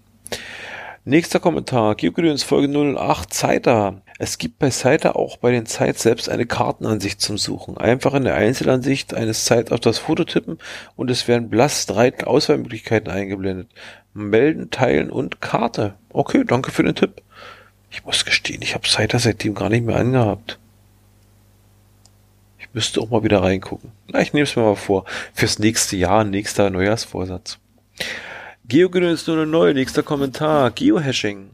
[1.05, 1.97] Nächster Kommentar.
[1.97, 4.03] Geogedöns Folge 08 Zeiter.
[4.21, 7.77] Es gibt bei Zeiter auch bei den Zeit selbst eine Kartenansicht zum Suchen.
[7.77, 10.59] Einfach in der Einzelansicht eines Zeit auf das Foto tippen
[10.95, 13.67] und es werden blass drei Auswahlmöglichkeiten eingeblendet.
[14.15, 15.95] Melden, teilen und Karte.
[16.11, 17.21] Okay, danke für den Tipp.
[17.91, 20.61] Ich muss gestehen, ich habe Zeiter seitdem gar nicht mehr angehabt.
[22.61, 23.91] Ich müsste auch mal wieder reingucken.
[24.07, 25.05] Na, ich nehme es mir mal vor.
[25.35, 27.59] Fürs nächste Jahr, nächster Neujahrsvorsatz.
[28.69, 30.71] GeoGenüss nur neu, nächster Kommentar.
[30.71, 31.51] Geohashing.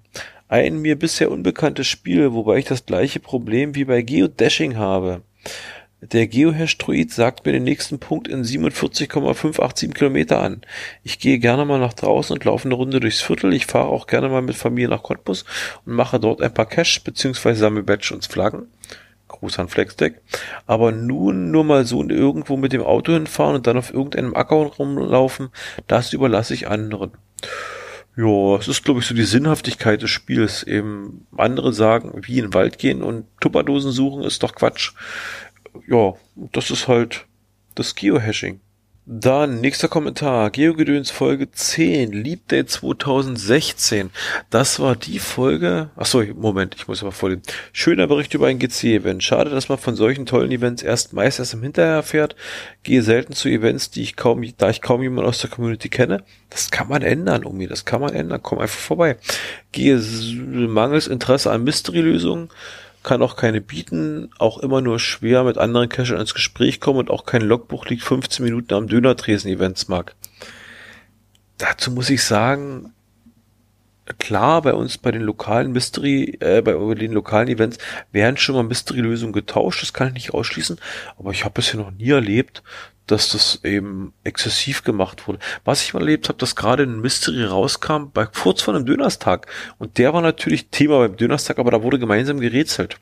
[0.46, 5.22] Ein mir bisher unbekanntes Spiel, wobei ich das gleiche Problem wie bei Geodashing habe.
[6.02, 10.60] Der Geohash-Druid sagt mir den nächsten Punkt in 47,587 Kilometer an.
[11.02, 13.54] Ich gehe gerne mal nach draußen und laufe eine Runde durchs Viertel.
[13.54, 15.46] Ich fahre auch gerne mal mit Familie nach Cottbus
[15.86, 17.54] und mache dort ein paar Cash bzw.
[17.54, 18.68] sammle Badge und Flaggen.
[19.28, 20.20] Gruß an Flexdeck.
[20.66, 24.56] Aber nun nur mal so irgendwo mit dem Auto hinfahren und dann auf irgendeinem Acker
[24.56, 25.50] rumlaufen,
[25.86, 27.12] das überlasse ich anderen.
[28.16, 30.64] Ja, es ist, glaube ich, so die Sinnhaftigkeit des Spiels.
[30.64, 34.92] Eben andere sagen, wie in den Wald gehen und Tupperdosen suchen, ist doch Quatsch.
[35.86, 37.26] Ja, das ist halt
[37.76, 38.60] das Geohashing.
[39.10, 44.10] Dann nächster Kommentar, Geogedöns Folge 10, Leap Day 2016.
[44.50, 45.88] Das war die Folge.
[45.96, 47.40] Ach so, Moment, ich muss aber vorlesen.
[47.72, 49.24] Schöner Bericht über ein GC-Event.
[49.24, 52.36] Schade, dass man von solchen tollen Events erst meist erst im Hinterher erfährt.
[52.82, 56.22] Gehe selten zu Events, die ich kaum, da ich kaum jemanden aus der Community kenne.
[56.50, 58.40] Das kann man ändern, Omi, das kann man ändern.
[58.42, 59.16] Komm einfach vorbei.
[59.72, 62.50] Gehe mangels Interesse an Mystery-Lösungen
[63.02, 67.10] kann auch keine bieten, auch immer nur schwer mit anderen Cachern ins Gespräch kommen und
[67.10, 69.56] auch kein Logbuch liegt 15 Minuten am Dönertresen
[69.88, 70.14] Mark.
[71.58, 72.92] Dazu muss ich sagen,
[74.18, 77.78] klar, bei uns bei den lokalen Mystery, äh, bei den lokalen Events
[78.12, 80.78] werden schon mal Mystery-Lösungen getauscht, das kann ich nicht ausschließen,
[81.18, 82.62] aber ich habe bisher noch nie erlebt,
[83.08, 85.38] dass das eben exzessiv gemacht wurde.
[85.64, 89.46] Was ich mal erlebt habe, dass gerade ein Mystery rauskam, bei kurz vor einem Dönerstag.
[89.78, 92.98] Und der war natürlich Thema beim Dönerstag, aber da wurde gemeinsam gerätselt.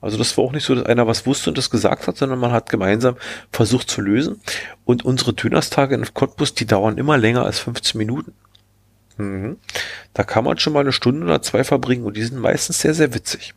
[0.00, 2.38] Also das war auch nicht so, dass einer was wusste und das gesagt hat, sondern
[2.38, 3.16] man hat gemeinsam
[3.52, 4.40] versucht zu lösen.
[4.84, 8.32] Und unsere Dönerstage in Cottbus, die dauern immer länger als 15 Minuten.
[9.18, 9.58] Mhm.
[10.14, 12.94] Da kann man schon mal eine Stunde oder zwei verbringen und die sind meistens sehr,
[12.94, 13.54] sehr witzig.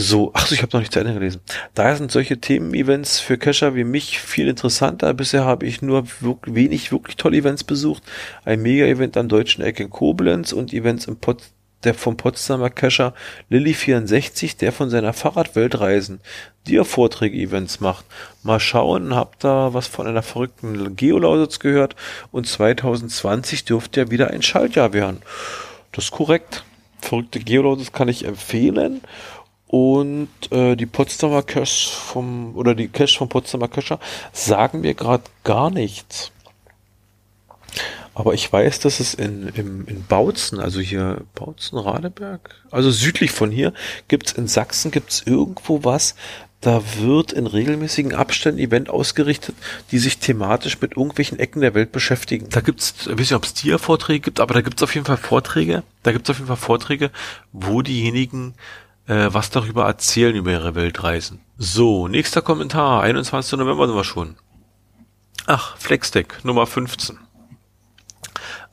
[0.00, 1.40] So, ach so, ich habe noch nicht zu Ende gelesen.
[1.74, 5.12] Daher sind solche Themen-Events für Cacher wie mich viel interessanter.
[5.12, 8.04] Bisher habe ich nur wirklich, wenig wirklich tolle Events besucht.
[8.44, 11.42] Ein Mega-Event am deutschen Eck in Koblenz und Events im Pot
[11.82, 13.12] der vom Potsdamer Cacher
[13.50, 16.20] Lilly64, der von seiner Fahrradweltreisen
[16.68, 18.04] dir Vorträge-Events macht.
[18.44, 21.96] Mal schauen, hab da was von einer verrückten Geolausitz gehört
[22.30, 25.22] und 2020 dürfte ja wieder ein Schaltjahr werden.
[25.90, 26.62] Das ist korrekt.
[27.00, 29.00] verrückte Geolaudes kann ich empfehlen.
[29.68, 34.00] Und äh, die Potsdamer Cache vom, oder die Cache vom Potsdamer Cacher
[34.32, 36.32] sagen mir gerade gar nichts.
[38.14, 43.30] Aber ich weiß, dass es in, in, in Bautzen, also hier Bautzen, Radeberg, also südlich
[43.30, 43.72] von hier,
[44.08, 46.16] gibt's in Sachsen, gibt's irgendwo was,
[46.60, 49.54] da wird in regelmäßigen Abständen Event ausgerichtet,
[49.92, 52.48] die sich thematisch mit irgendwelchen Ecken der Welt beschäftigen.
[52.50, 55.18] Da gibt's, ich weiß nicht, ob es Dia-Vorträge gibt, aber da gibt's auf jeden Fall
[55.18, 57.12] Vorträge, da gibt's auf jeden Fall Vorträge,
[57.52, 58.54] wo diejenigen
[59.08, 61.40] äh, was darüber erzählen über ihre Weltreisen.
[61.56, 63.58] So, nächster Kommentar, 21.
[63.58, 64.36] November sind wir schon.
[65.46, 67.18] Ach, Flexdeck, Nummer 15.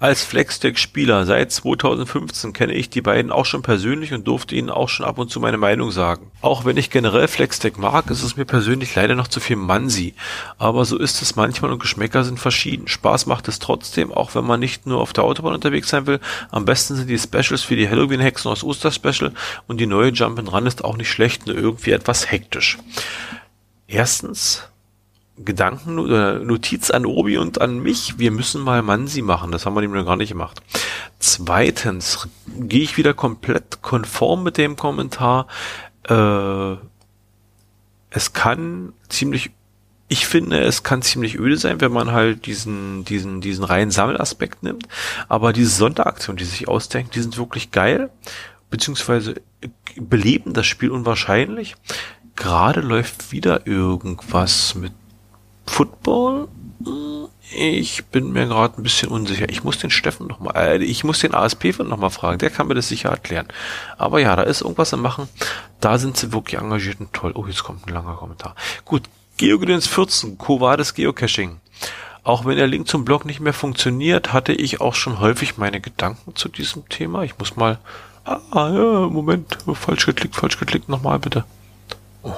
[0.05, 4.87] Als Flexdeck-Spieler seit 2015 kenne ich die beiden auch schon persönlich und durfte ihnen auch
[4.87, 6.29] schon ab und zu meine Meinung sagen.
[6.41, 10.13] Auch wenn ich generell Flexdeck mag, ist es mir persönlich leider noch zu viel Mansi.
[10.59, 12.87] Aber so ist es manchmal und Geschmäcker sind verschieden.
[12.87, 16.19] Spaß macht es trotzdem, auch wenn man nicht nur auf der Autobahn unterwegs sein will.
[16.51, 19.33] Am besten sind die Specials für die Halloween-Hexen aus Osterspecial
[19.65, 22.77] und die neue Jump'n'Run ist auch nicht schlecht, nur irgendwie etwas hektisch.
[23.87, 24.67] Erstens,
[25.37, 28.17] Gedanken oder Notiz an Obi und an mich.
[28.17, 29.51] Wir müssen mal Mansi machen.
[29.51, 30.61] Das haben wir nämlich noch gar nicht gemacht.
[31.19, 35.47] Zweitens gehe ich wieder komplett konform mit dem Kommentar.
[36.07, 36.75] Äh,
[38.11, 39.51] es kann ziemlich
[40.07, 44.61] ich finde, es kann ziemlich öde sein, wenn man halt diesen, diesen, diesen reinen Sammelaspekt
[44.61, 44.87] nimmt.
[45.27, 48.11] Aber diese Sonderaktionen, die sich ausdenken, die sind wirklich geil,
[48.69, 49.41] beziehungsweise
[49.95, 51.75] beleben das Spiel unwahrscheinlich.
[52.35, 54.91] Gerade läuft wieder irgendwas mit
[55.65, 56.47] Football?
[57.51, 59.49] Ich bin mir gerade ein bisschen unsicher.
[59.49, 62.39] Ich muss den Steffen noch mal, äh, ich muss den ASP noch mal fragen.
[62.39, 63.47] Der kann mir das sicher erklären.
[63.97, 65.29] Aber ja, da ist irgendwas am Machen.
[65.79, 67.33] Da sind sie wirklich engagiert und toll.
[67.35, 68.55] Oh, jetzt kommt ein langer Kommentar.
[68.83, 69.03] Gut.
[69.37, 71.59] GeoGedöns 14, Covades Geocaching.
[72.23, 75.81] Auch wenn der Link zum Blog nicht mehr funktioniert, hatte ich auch schon häufig meine
[75.81, 77.23] Gedanken zu diesem Thema.
[77.23, 77.77] Ich muss mal,
[78.23, 81.43] ah, ja, Moment, falsch geklickt, falsch geklickt, nochmal bitte.
[82.23, 82.33] Oh.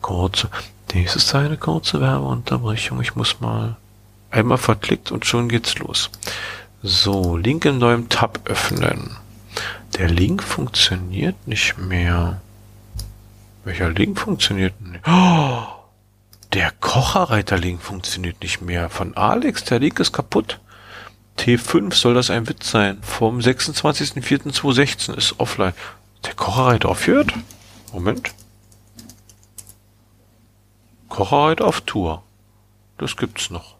[0.00, 0.46] Kurz.
[0.92, 3.00] Dies ist eine kurze Werbeunterbrechung.
[3.00, 3.76] Ich muss mal
[4.30, 6.10] einmal verklickt und schon geht's los.
[6.82, 9.16] So, Link in neuem Tab öffnen.
[9.98, 12.40] Der Link funktioniert nicht mehr.
[13.64, 15.00] Welcher Link funktioniert nicht?
[15.06, 15.62] Oh,
[16.52, 18.88] der Kocherreiter-Link funktioniert nicht mehr.
[18.90, 20.60] Von Alex, der Link ist kaputt.
[21.38, 22.98] T5 soll das ein Witz sein.
[23.02, 25.74] Vom 26.04.2016 ist offline.
[26.24, 27.32] Der Kocherreiter aufhört?
[27.92, 28.30] Moment.
[31.16, 32.22] Kocherheit auf Tour.
[32.98, 33.76] Das gibt's noch.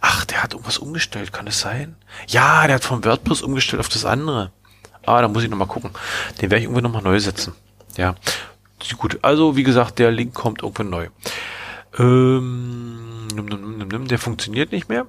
[0.00, 1.96] Ach, der hat irgendwas umgestellt, kann es sein?
[2.28, 4.52] Ja, der hat vom WordPress umgestellt auf das andere.
[5.04, 5.90] Ah, da muss ich nochmal gucken.
[6.40, 7.54] Den werde ich irgendwie nochmal neu setzen.
[7.96, 8.14] Ja.
[8.98, 11.08] Gut, also wie gesagt, der Link kommt irgendwann neu.
[11.98, 13.28] Ähm,
[14.08, 15.06] der funktioniert nicht mehr.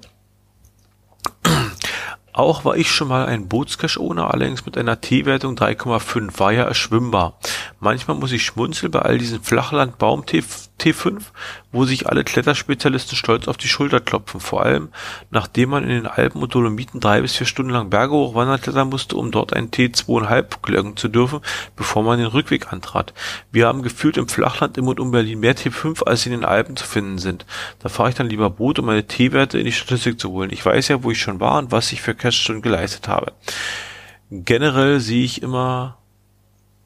[2.34, 7.38] Auch war ich schon mal ein Bootscache-Owner, allerdings mit einer T-Wertung 3,5, war ja erschwimmbar.
[7.80, 11.22] Manchmal muss ich schmunzeln bei all diesen Flachland-Baum-T5,
[11.71, 14.89] wo sich alle Kletterspezialisten stolz auf die Schulter klopfen, vor allem
[15.29, 18.89] nachdem man in den Alpen und Dolomiten drei bis vier Stunden lang Berge hochwandern klettern
[18.89, 21.39] musste, um dort einen T2,5 gelegen zu dürfen,
[21.75, 23.13] bevor man den Rückweg antrat.
[23.51, 26.75] Wir haben gefühlt im Flachland im und um Berlin mehr T5 als in den Alpen
[26.75, 27.45] zu finden sind.
[27.79, 30.51] Da fahre ich dann lieber Boot, um meine T-Werte in die Statistik zu holen.
[30.51, 33.34] Ich weiß ja, wo ich schon war und was ich für Cache-Stunden geleistet habe.
[34.29, 36.01] Generell sehe ich immer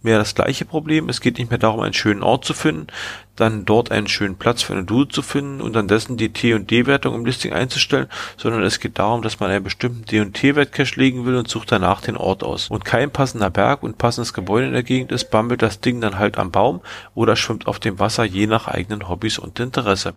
[0.05, 1.09] mehr das gleiche Problem.
[1.09, 2.87] Es geht nicht mehr darum, einen schönen Ort zu finden,
[3.35, 6.53] dann dort einen schönen Platz für eine Dude zu finden und dann dessen die T-
[6.53, 10.33] und D-Wertung im Listing einzustellen, sondern es geht darum, dass man einen bestimmten D- und
[10.33, 12.69] T-Wert-Cache legen will und sucht danach den Ort aus.
[12.69, 16.17] Und kein passender Berg und passendes Gebäude in der Gegend ist, bammelt das Ding dann
[16.17, 16.79] halt am Baum
[17.13, 20.13] oder schwimmt auf dem Wasser, je nach eigenen Hobbys und Interesse.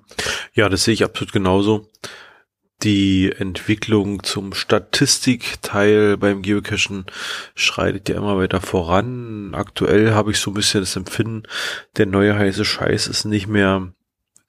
[0.55, 1.89] Ja, das sehe ich absolut genauso
[2.83, 7.07] die Entwicklung zum Statistikteil beim Geocachen
[7.55, 9.55] schreitet ja immer weiter voran.
[9.55, 11.43] Aktuell habe ich so ein bisschen das Empfinden,
[11.97, 13.93] der neue heiße Scheiß ist nicht mehr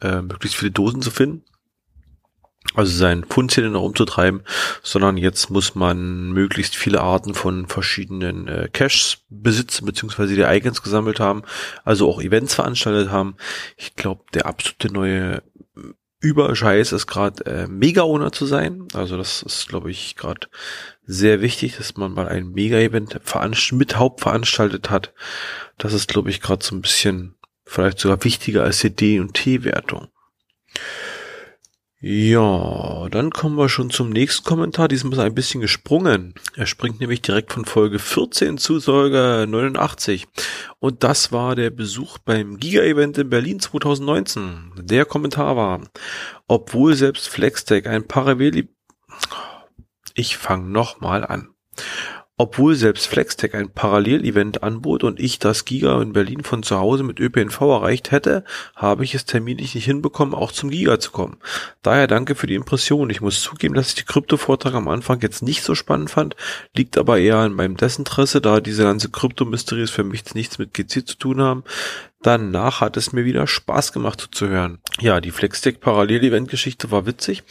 [0.01, 1.43] äh, möglichst viele Dosen zu finden,
[2.75, 4.41] also seinen Fundzählen noch umzutreiben,
[4.83, 10.83] sondern jetzt muss man möglichst viele Arten von verschiedenen äh, Caches besitzen, beziehungsweise die eigens
[10.83, 11.43] gesammelt haben,
[11.83, 13.35] also auch Events veranstaltet haben.
[13.75, 15.41] Ich glaube, der absolute neue
[16.21, 18.87] Überscheiß ist gerade äh, Mega-Owner zu sein.
[18.93, 20.47] Also das ist, glaube ich, gerade
[21.05, 23.19] sehr wichtig, dass man mal ein Mega-Event
[23.71, 25.13] mit Hauptveranstaltet hat.
[25.77, 29.33] Das ist, glaube ich, gerade so ein bisschen vielleicht sogar wichtiger als die D- und
[29.33, 30.07] T-Wertung.
[32.01, 34.87] Ja, dann kommen wir schon zum nächsten Kommentar.
[34.87, 36.33] Diesmal ein bisschen gesprungen.
[36.55, 40.25] Er springt nämlich direkt von Folge 14 zu Folge 89.
[40.79, 44.71] Und das war der Besuch beim Giga-Event in Berlin 2019.
[44.77, 45.81] Der Kommentar war,
[46.47, 48.69] obwohl selbst Flextech ein Paraveli...
[50.13, 51.49] Ich fange nochmal an.
[52.41, 57.03] Obwohl selbst Flextech ein Parallelevent anbot und ich das Giga in Berlin von zu Hause
[57.03, 58.45] mit ÖPNV erreicht hätte,
[58.77, 61.35] habe ich es terminlich nicht hinbekommen, auch zum Giga zu kommen.
[61.81, 63.09] Daher danke für die Impression.
[63.09, 66.37] Ich muss zugeben, dass ich die Krypto-Vortrag am Anfang jetzt nicht so spannend fand,
[66.73, 71.05] liegt aber eher an meinem Desinteresse, da diese ganze Krypto-Mysteries für mich nichts mit GC
[71.05, 71.65] zu tun haben.
[72.21, 74.79] Danach hat es mir wieder Spaß gemacht zuzuhören.
[74.99, 77.43] Ja, die Flextech Parallel-Event-Geschichte war witzig.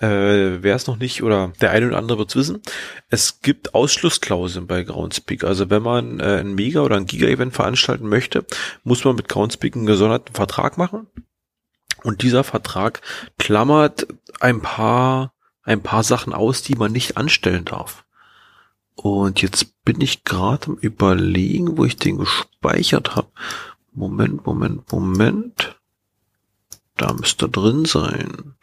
[0.00, 2.62] Äh, Wer es noch nicht oder der eine oder andere wird es wissen.
[3.10, 5.44] Es gibt Ausschlussklauseln bei Groundspeak.
[5.44, 8.46] Also wenn man äh, ein Mega- oder ein Giga-Event veranstalten möchte,
[8.84, 11.08] muss man mit Groundspeak einen gesonderten Vertrag machen.
[12.02, 13.02] Und dieser Vertrag
[13.38, 14.06] klammert
[14.40, 18.04] ein paar, ein paar Sachen aus, die man nicht anstellen darf.
[18.94, 23.28] Und jetzt bin ich gerade am überlegen, wo ich den gespeichert habe.
[23.96, 25.80] Moment, Moment, Moment.
[26.98, 28.54] Da müsste drin sein.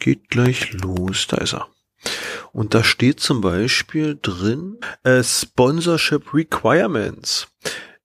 [0.00, 1.28] Geht gleich los.
[1.28, 1.68] Da ist er.
[2.52, 7.46] Und da steht zum Beispiel drin, äh, Sponsorship Requirements.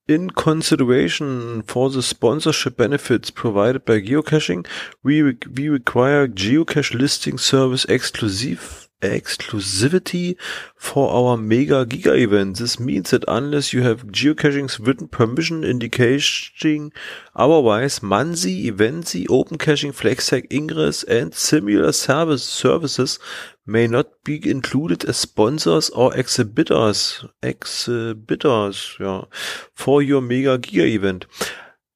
[0.06, 4.68] In consideration for the sponsorship benefits provided by geocaching,
[5.02, 10.36] we, we require geocache listing service exclusive exclusivity
[10.76, 12.58] for our mega giga event.
[12.58, 16.92] This means that unless you have geocaching's written permission indicating
[17.36, 23.20] otherwise, Mansi, Eventsi, Open Caching, FlexTag, Ingress and similar service services
[23.66, 29.26] may not be included as sponsors or exhibitors, exhibitors, ja,
[29.74, 31.26] for your mega giga event.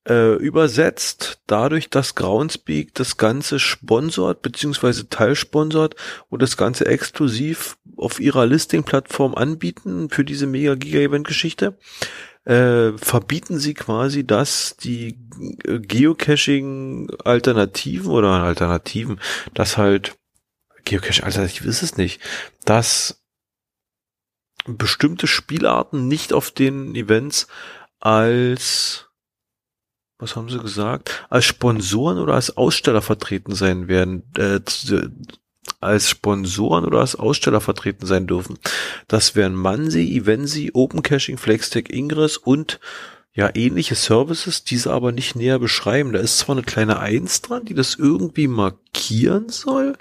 [0.08, 5.96] Äh, übersetzt dadurch, dass Groundspeak das Ganze sponsort beziehungsweise teilsponsort
[6.30, 11.80] und das Ganze exklusiv auf ihrer Listing-Plattform anbieten für diese Mega-Giga-Event-Geschichte,
[12.44, 15.18] äh, verbieten sie quasi, dass die
[15.64, 19.20] Geocaching-Alternativen oder Alternativen,
[19.56, 20.16] dass halt
[20.84, 22.22] Geocaching-Alternativ ist es nicht,
[22.64, 23.24] dass
[24.68, 27.48] bestimmte Spielarten nicht auf den Events
[28.00, 29.08] als
[30.18, 34.60] was haben sie gesagt, als Sponsoren oder als Aussteller vertreten sein werden, äh,
[35.82, 38.58] als Sponsoren oder als Aussteller vertreten sein dürfen.
[39.08, 42.80] Das wären Mansi, Evensi, Open Caching, Flextech, Ingress und
[43.34, 46.14] ja ähnliche Services, diese aber nicht näher beschreiben.
[46.14, 49.98] Da ist zwar eine kleine Eins dran, die das irgendwie markieren soll,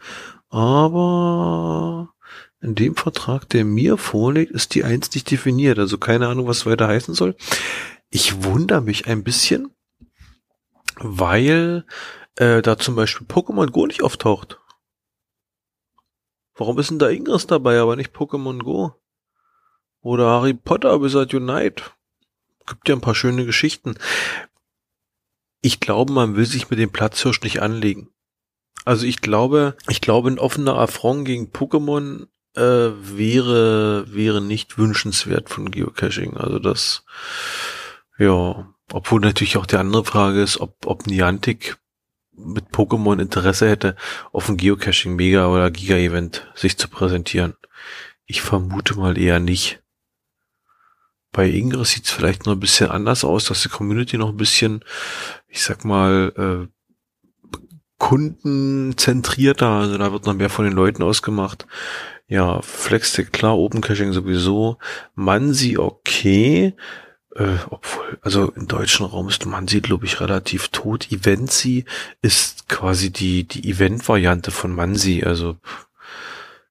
[0.48, 2.14] aber
[2.60, 5.78] in dem Vertrag, der mir vorliegt, ist die Eins nicht definiert.
[5.78, 7.36] Also keine Ahnung, was weiter heißen soll.
[8.08, 9.73] Ich wundere mich ein bisschen,
[10.98, 11.84] weil
[12.36, 14.60] äh, da zum Beispiel Pokémon Go nicht auftaucht.
[16.56, 18.94] Warum ist denn da Ingress dabei, aber nicht Pokémon Go?
[20.00, 21.84] Oder Harry Potter Wizard Unite.
[22.66, 23.96] Gibt ja ein paar schöne Geschichten.
[25.60, 28.10] Ich glaube, man will sich mit dem Platzhirsch nicht anlegen.
[28.84, 35.48] Also ich glaube, ich glaube, ein offener Affront gegen Pokémon äh, wäre, wäre nicht wünschenswert
[35.48, 36.36] von Geocaching.
[36.36, 37.04] Also das,
[38.18, 41.78] ja, obwohl natürlich auch die andere Frage ist, ob, ob Niantic
[42.36, 43.96] mit Pokémon Interesse hätte,
[44.32, 47.54] auf ein Geocaching Mega oder Giga Event sich zu präsentieren.
[48.26, 49.82] Ich vermute mal eher nicht.
[51.30, 54.36] Bei Ingress sieht es vielleicht noch ein bisschen anders aus, dass die Community noch ein
[54.36, 54.84] bisschen,
[55.48, 56.68] ich sag mal, äh,
[57.98, 61.66] kundenzentrierter, also da wird noch mehr von den Leuten ausgemacht.
[62.26, 64.78] Ja, Flextech klar, Open Caching sowieso.
[65.14, 66.74] Mansi okay.
[67.36, 71.10] Äh, obwohl, also im deutschen Raum ist man sieht, glaube ich, relativ tot.
[71.10, 71.84] Eventsi
[72.22, 75.56] ist quasi die, die Event-Variante von Mansi, also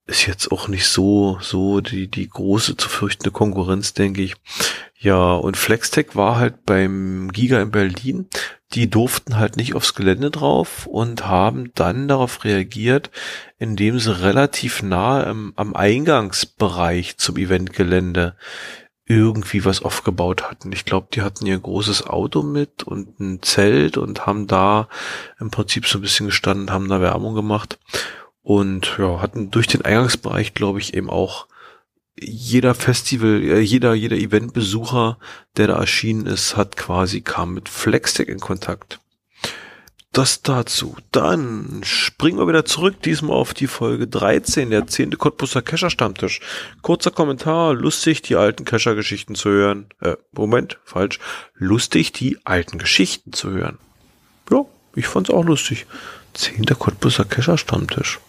[0.06, 4.36] ist jetzt auch nicht so, so die, die große zu fürchtende Konkurrenz, denke ich.
[5.00, 8.28] Ja, und Flextech war halt beim Giga in Berlin.
[8.74, 13.12] Die durften halt nicht aufs Gelände drauf und haben dann darauf reagiert,
[13.60, 18.36] indem sie relativ nah am, am Eingangsbereich zum Eventgelände
[19.06, 20.72] irgendwie was aufgebaut hatten.
[20.72, 24.88] Ich glaube, die hatten ihr großes Auto mit und ein Zelt und haben da
[25.40, 27.80] im Prinzip so ein bisschen gestanden, haben da Werbung gemacht
[28.42, 31.48] und ja, hatten durch den Eingangsbereich, glaube ich, eben auch
[32.20, 35.18] jeder Festival, äh, jeder, jeder Eventbesucher,
[35.58, 39.00] der da erschienen ist, hat quasi kam mit Flextech in Kontakt.
[40.14, 40.96] Das dazu.
[41.12, 46.40] Dann springen wir wieder zurück, diesmal auf die Folge 13, der zehnte Cottbusser Kescher Stammtisch.
[46.84, 49.88] Kurzer Kommentar, lustig, die alten Kescher Geschichten zu hören.
[50.02, 51.18] Äh, Moment, falsch.
[51.56, 53.80] Lustig, die alten Geschichten zu hören.
[54.52, 55.88] Ja, ich fand's auch lustig.
[56.36, 58.20] Zehnter Cottbusser Kescher Stammtisch.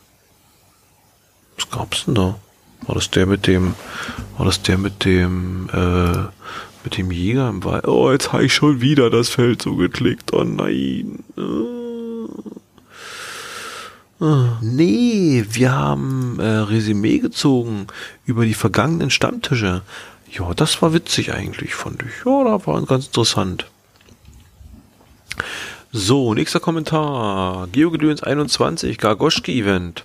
[1.57, 2.41] Was gab's denn da?
[2.87, 3.75] War das der mit dem,
[4.39, 6.25] war das der mit dem, äh,
[6.85, 7.89] mit dem Jäger im Wald.
[7.89, 10.33] Oh, jetzt habe ich schon wieder das Feld so geklickt.
[10.33, 11.25] Oh nein.
[14.61, 17.89] Nee, wir haben äh, Resümee gezogen
[18.25, 19.83] über die vergangenen Stammtische.
[20.31, 22.25] Ja, das war witzig eigentlich, fand ich.
[22.25, 23.67] Ja, da war ganz interessant.
[25.97, 27.69] So, nächster Kommentar.
[27.71, 30.05] GeoGedöns 21, Gargoschke-Event.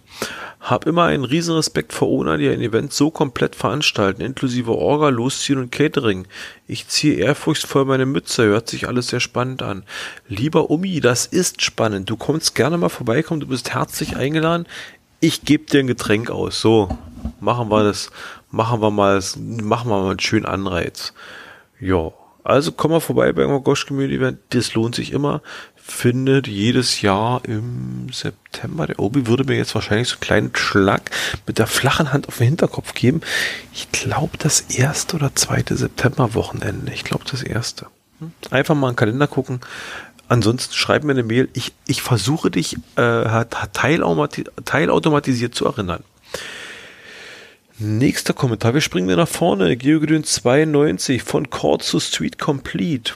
[0.59, 5.09] Hab immer einen riesen Respekt vor ONA, die ein Event so komplett veranstalten, inklusive Orga,
[5.09, 6.27] Losziehen und Catering.
[6.67, 9.81] Ich ziehe ehrfurchtsvoll meine Mütze, hört sich alles sehr spannend an.
[10.27, 12.07] Lieber Umi, das ist spannend.
[12.07, 14.67] Du kommst gerne mal vorbeikommen, du bist herzlich eingeladen.
[15.21, 16.61] Ich gebe dir ein Getränk aus.
[16.61, 16.95] So,
[17.39, 18.11] machen wir das,
[18.51, 21.15] machen wir mal, machen wir mal einen schönen Anreiz.
[21.81, 22.11] Ja,
[22.43, 24.39] also komm mal vorbei beim Gosh Community Event.
[24.49, 25.41] Das lohnt sich immer
[25.91, 28.87] findet jedes Jahr im September.
[28.87, 31.11] Der Obi würde mir jetzt wahrscheinlich so einen kleinen Schlag
[31.47, 33.21] mit der flachen Hand auf den Hinterkopf geben.
[33.73, 36.91] Ich glaube das erste oder zweite September-Wochenende.
[36.93, 37.87] Ich glaube das erste.
[38.19, 38.31] Hm?
[38.51, 39.61] Einfach mal einen Kalender gucken.
[40.27, 41.49] Ansonsten schreib mir eine Mail.
[41.53, 46.03] Ich, ich versuche dich äh, teilautomatisiert zu erinnern.
[47.79, 48.73] Nächster Kommentar.
[48.73, 49.75] Wir springen nach vorne.
[49.77, 53.13] Geogedön 92 von Chord zu Street Complete.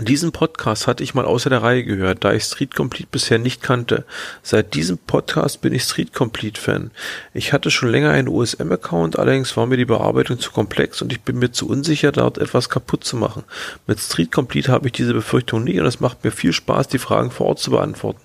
[0.00, 3.62] Diesen Podcast hatte ich mal außer der Reihe gehört, da ich Street Complete bisher nicht
[3.62, 4.04] kannte.
[4.44, 6.92] Seit diesem Podcast bin ich Street Complete Fan.
[7.34, 11.22] Ich hatte schon länger einen OSM-Account, allerdings war mir die Bearbeitung zu komplex und ich
[11.22, 13.42] bin mir zu unsicher, dort etwas kaputt zu machen.
[13.88, 16.98] Mit Street Complete habe ich diese Befürchtung nie und es macht mir viel Spaß, die
[16.98, 18.22] Fragen vor Ort zu beantworten.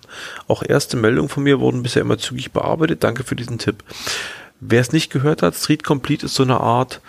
[0.48, 3.04] Auch erste Meldungen von mir wurden bisher immer zügig bearbeitet.
[3.04, 3.84] Danke für diesen Tipp.
[4.60, 7.02] Wer es nicht gehört hat, Street Complete ist so eine Art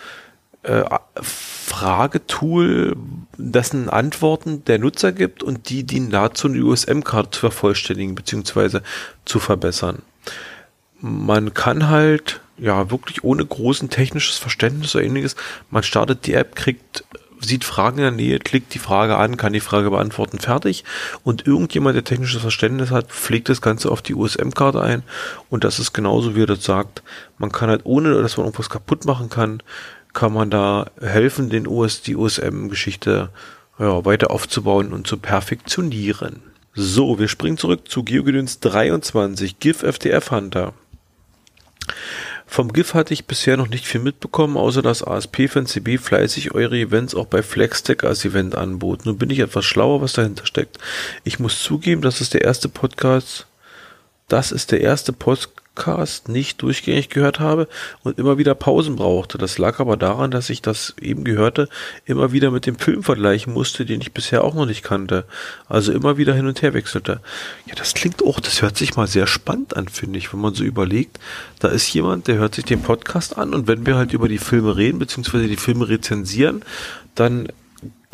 [0.64, 0.84] äh,
[1.20, 2.96] Fragetool,
[3.36, 8.80] dessen Antworten der Nutzer gibt und die dienen dazu, die USM-Karte zu vervollständigen bzw.
[9.24, 10.02] zu verbessern.
[11.00, 15.36] Man kann halt ja wirklich ohne großen technisches Verständnis oder ähnliches,
[15.70, 17.04] man startet die App, kriegt
[17.40, 20.84] sieht Fragen in der Nähe, klickt die Frage an, kann die Frage beantworten, fertig.
[21.22, 25.02] Und irgendjemand, der technisches Verständnis hat, pflegt das Ganze auf die USM-Karte ein.
[25.50, 27.02] Und das ist genauso, wie er das sagt.
[27.38, 29.62] Man kann halt, ohne dass man irgendwas kaputt machen kann,
[30.14, 33.30] kann man da helfen, den OS, die OSM-Geschichte
[33.78, 36.42] ja, weiter aufzubauen und zu perfektionieren.
[36.74, 40.72] So, wir springen zurück zu GeoGedöns 23, GIF FTF Hunter.
[42.46, 46.54] Vom GIF hatte ich bisher noch nicht viel mitbekommen, außer dass ASP von CB fleißig
[46.54, 49.06] eure Events auch bei Flextech als Event anbot.
[49.06, 50.78] Nun bin ich etwas schlauer, was dahinter steckt.
[51.24, 53.46] Ich muss zugeben, das ist der erste Podcast,
[54.34, 57.68] das ist der erste Podcast, nicht durchgängig gehört habe
[58.02, 59.38] und immer wieder Pausen brauchte.
[59.38, 61.68] Das lag aber daran, dass ich das eben gehörte,
[62.04, 65.24] immer wieder mit dem Film vergleichen musste, den ich bisher auch noch nicht kannte.
[65.68, 67.20] Also immer wieder hin und her wechselte.
[67.66, 70.54] Ja, das klingt auch, das hört sich mal sehr spannend an, finde ich, wenn man
[70.54, 71.20] so überlegt.
[71.60, 74.38] Da ist jemand, der hört sich den Podcast an und wenn wir halt über die
[74.38, 76.64] Filme reden, beziehungsweise die Filme rezensieren,
[77.14, 77.46] dann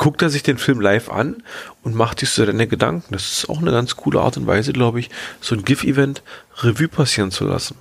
[0.01, 1.43] guckt er sich den Film live an
[1.83, 3.13] und macht sich so seine Gedanken.
[3.13, 6.23] Das ist auch eine ganz coole Art und Weise, glaube ich, so ein GIF-Event
[6.63, 7.77] Revue passieren zu lassen.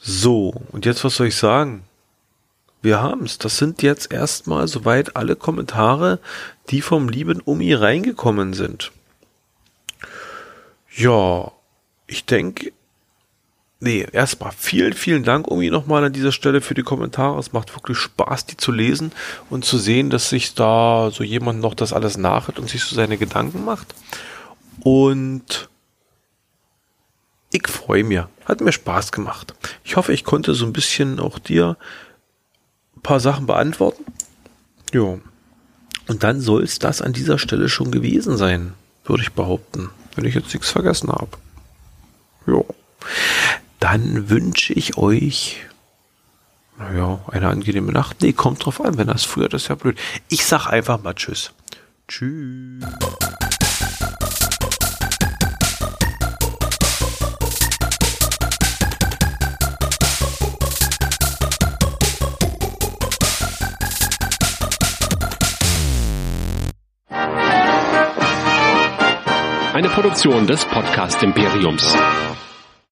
[0.00, 1.84] So, und jetzt was soll ich sagen?
[2.82, 3.38] Wir haben's.
[3.38, 6.18] Das sind jetzt erstmal soweit alle Kommentare,
[6.70, 8.90] die vom lieben Umi reingekommen sind.
[10.96, 11.52] Ja,
[12.08, 12.72] ich denke,
[13.78, 17.38] Nee, erstmal vielen, vielen Dank, Umi, nochmal an dieser Stelle für die Kommentare.
[17.38, 19.12] Es macht wirklich Spaß, die zu lesen
[19.50, 22.96] und zu sehen, dass sich da so jemand noch das alles nachhört und sich so
[22.96, 23.94] seine Gedanken macht.
[24.80, 25.68] Und
[27.52, 28.20] ich freue mich.
[28.46, 29.54] Hat mir Spaß gemacht.
[29.84, 31.76] Ich hoffe, ich konnte so ein bisschen auch dir
[32.96, 34.04] ein paar Sachen beantworten.
[34.94, 35.18] Ja.
[36.08, 38.72] Und dann soll es das an dieser Stelle schon gewesen sein,
[39.04, 41.36] würde ich behaupten, wenn ich jetzt nichts vergessen habe.
[42.46, 42.62] Ja
[43.80, 45.66] dann wünsche ich euch
[46.78, 48.20] naja, eine angenehme Nacht.
[48.20, 49.98] Nee, kommt drauf an, wenn das früher, das ist ja blöd.
[50.28, 51.52] Ich sag einfach mal Tschüss.
[52.06, 52.84] Tschüss.
[69.72, 71.94] Eine Produktion des Podcast Imperiums.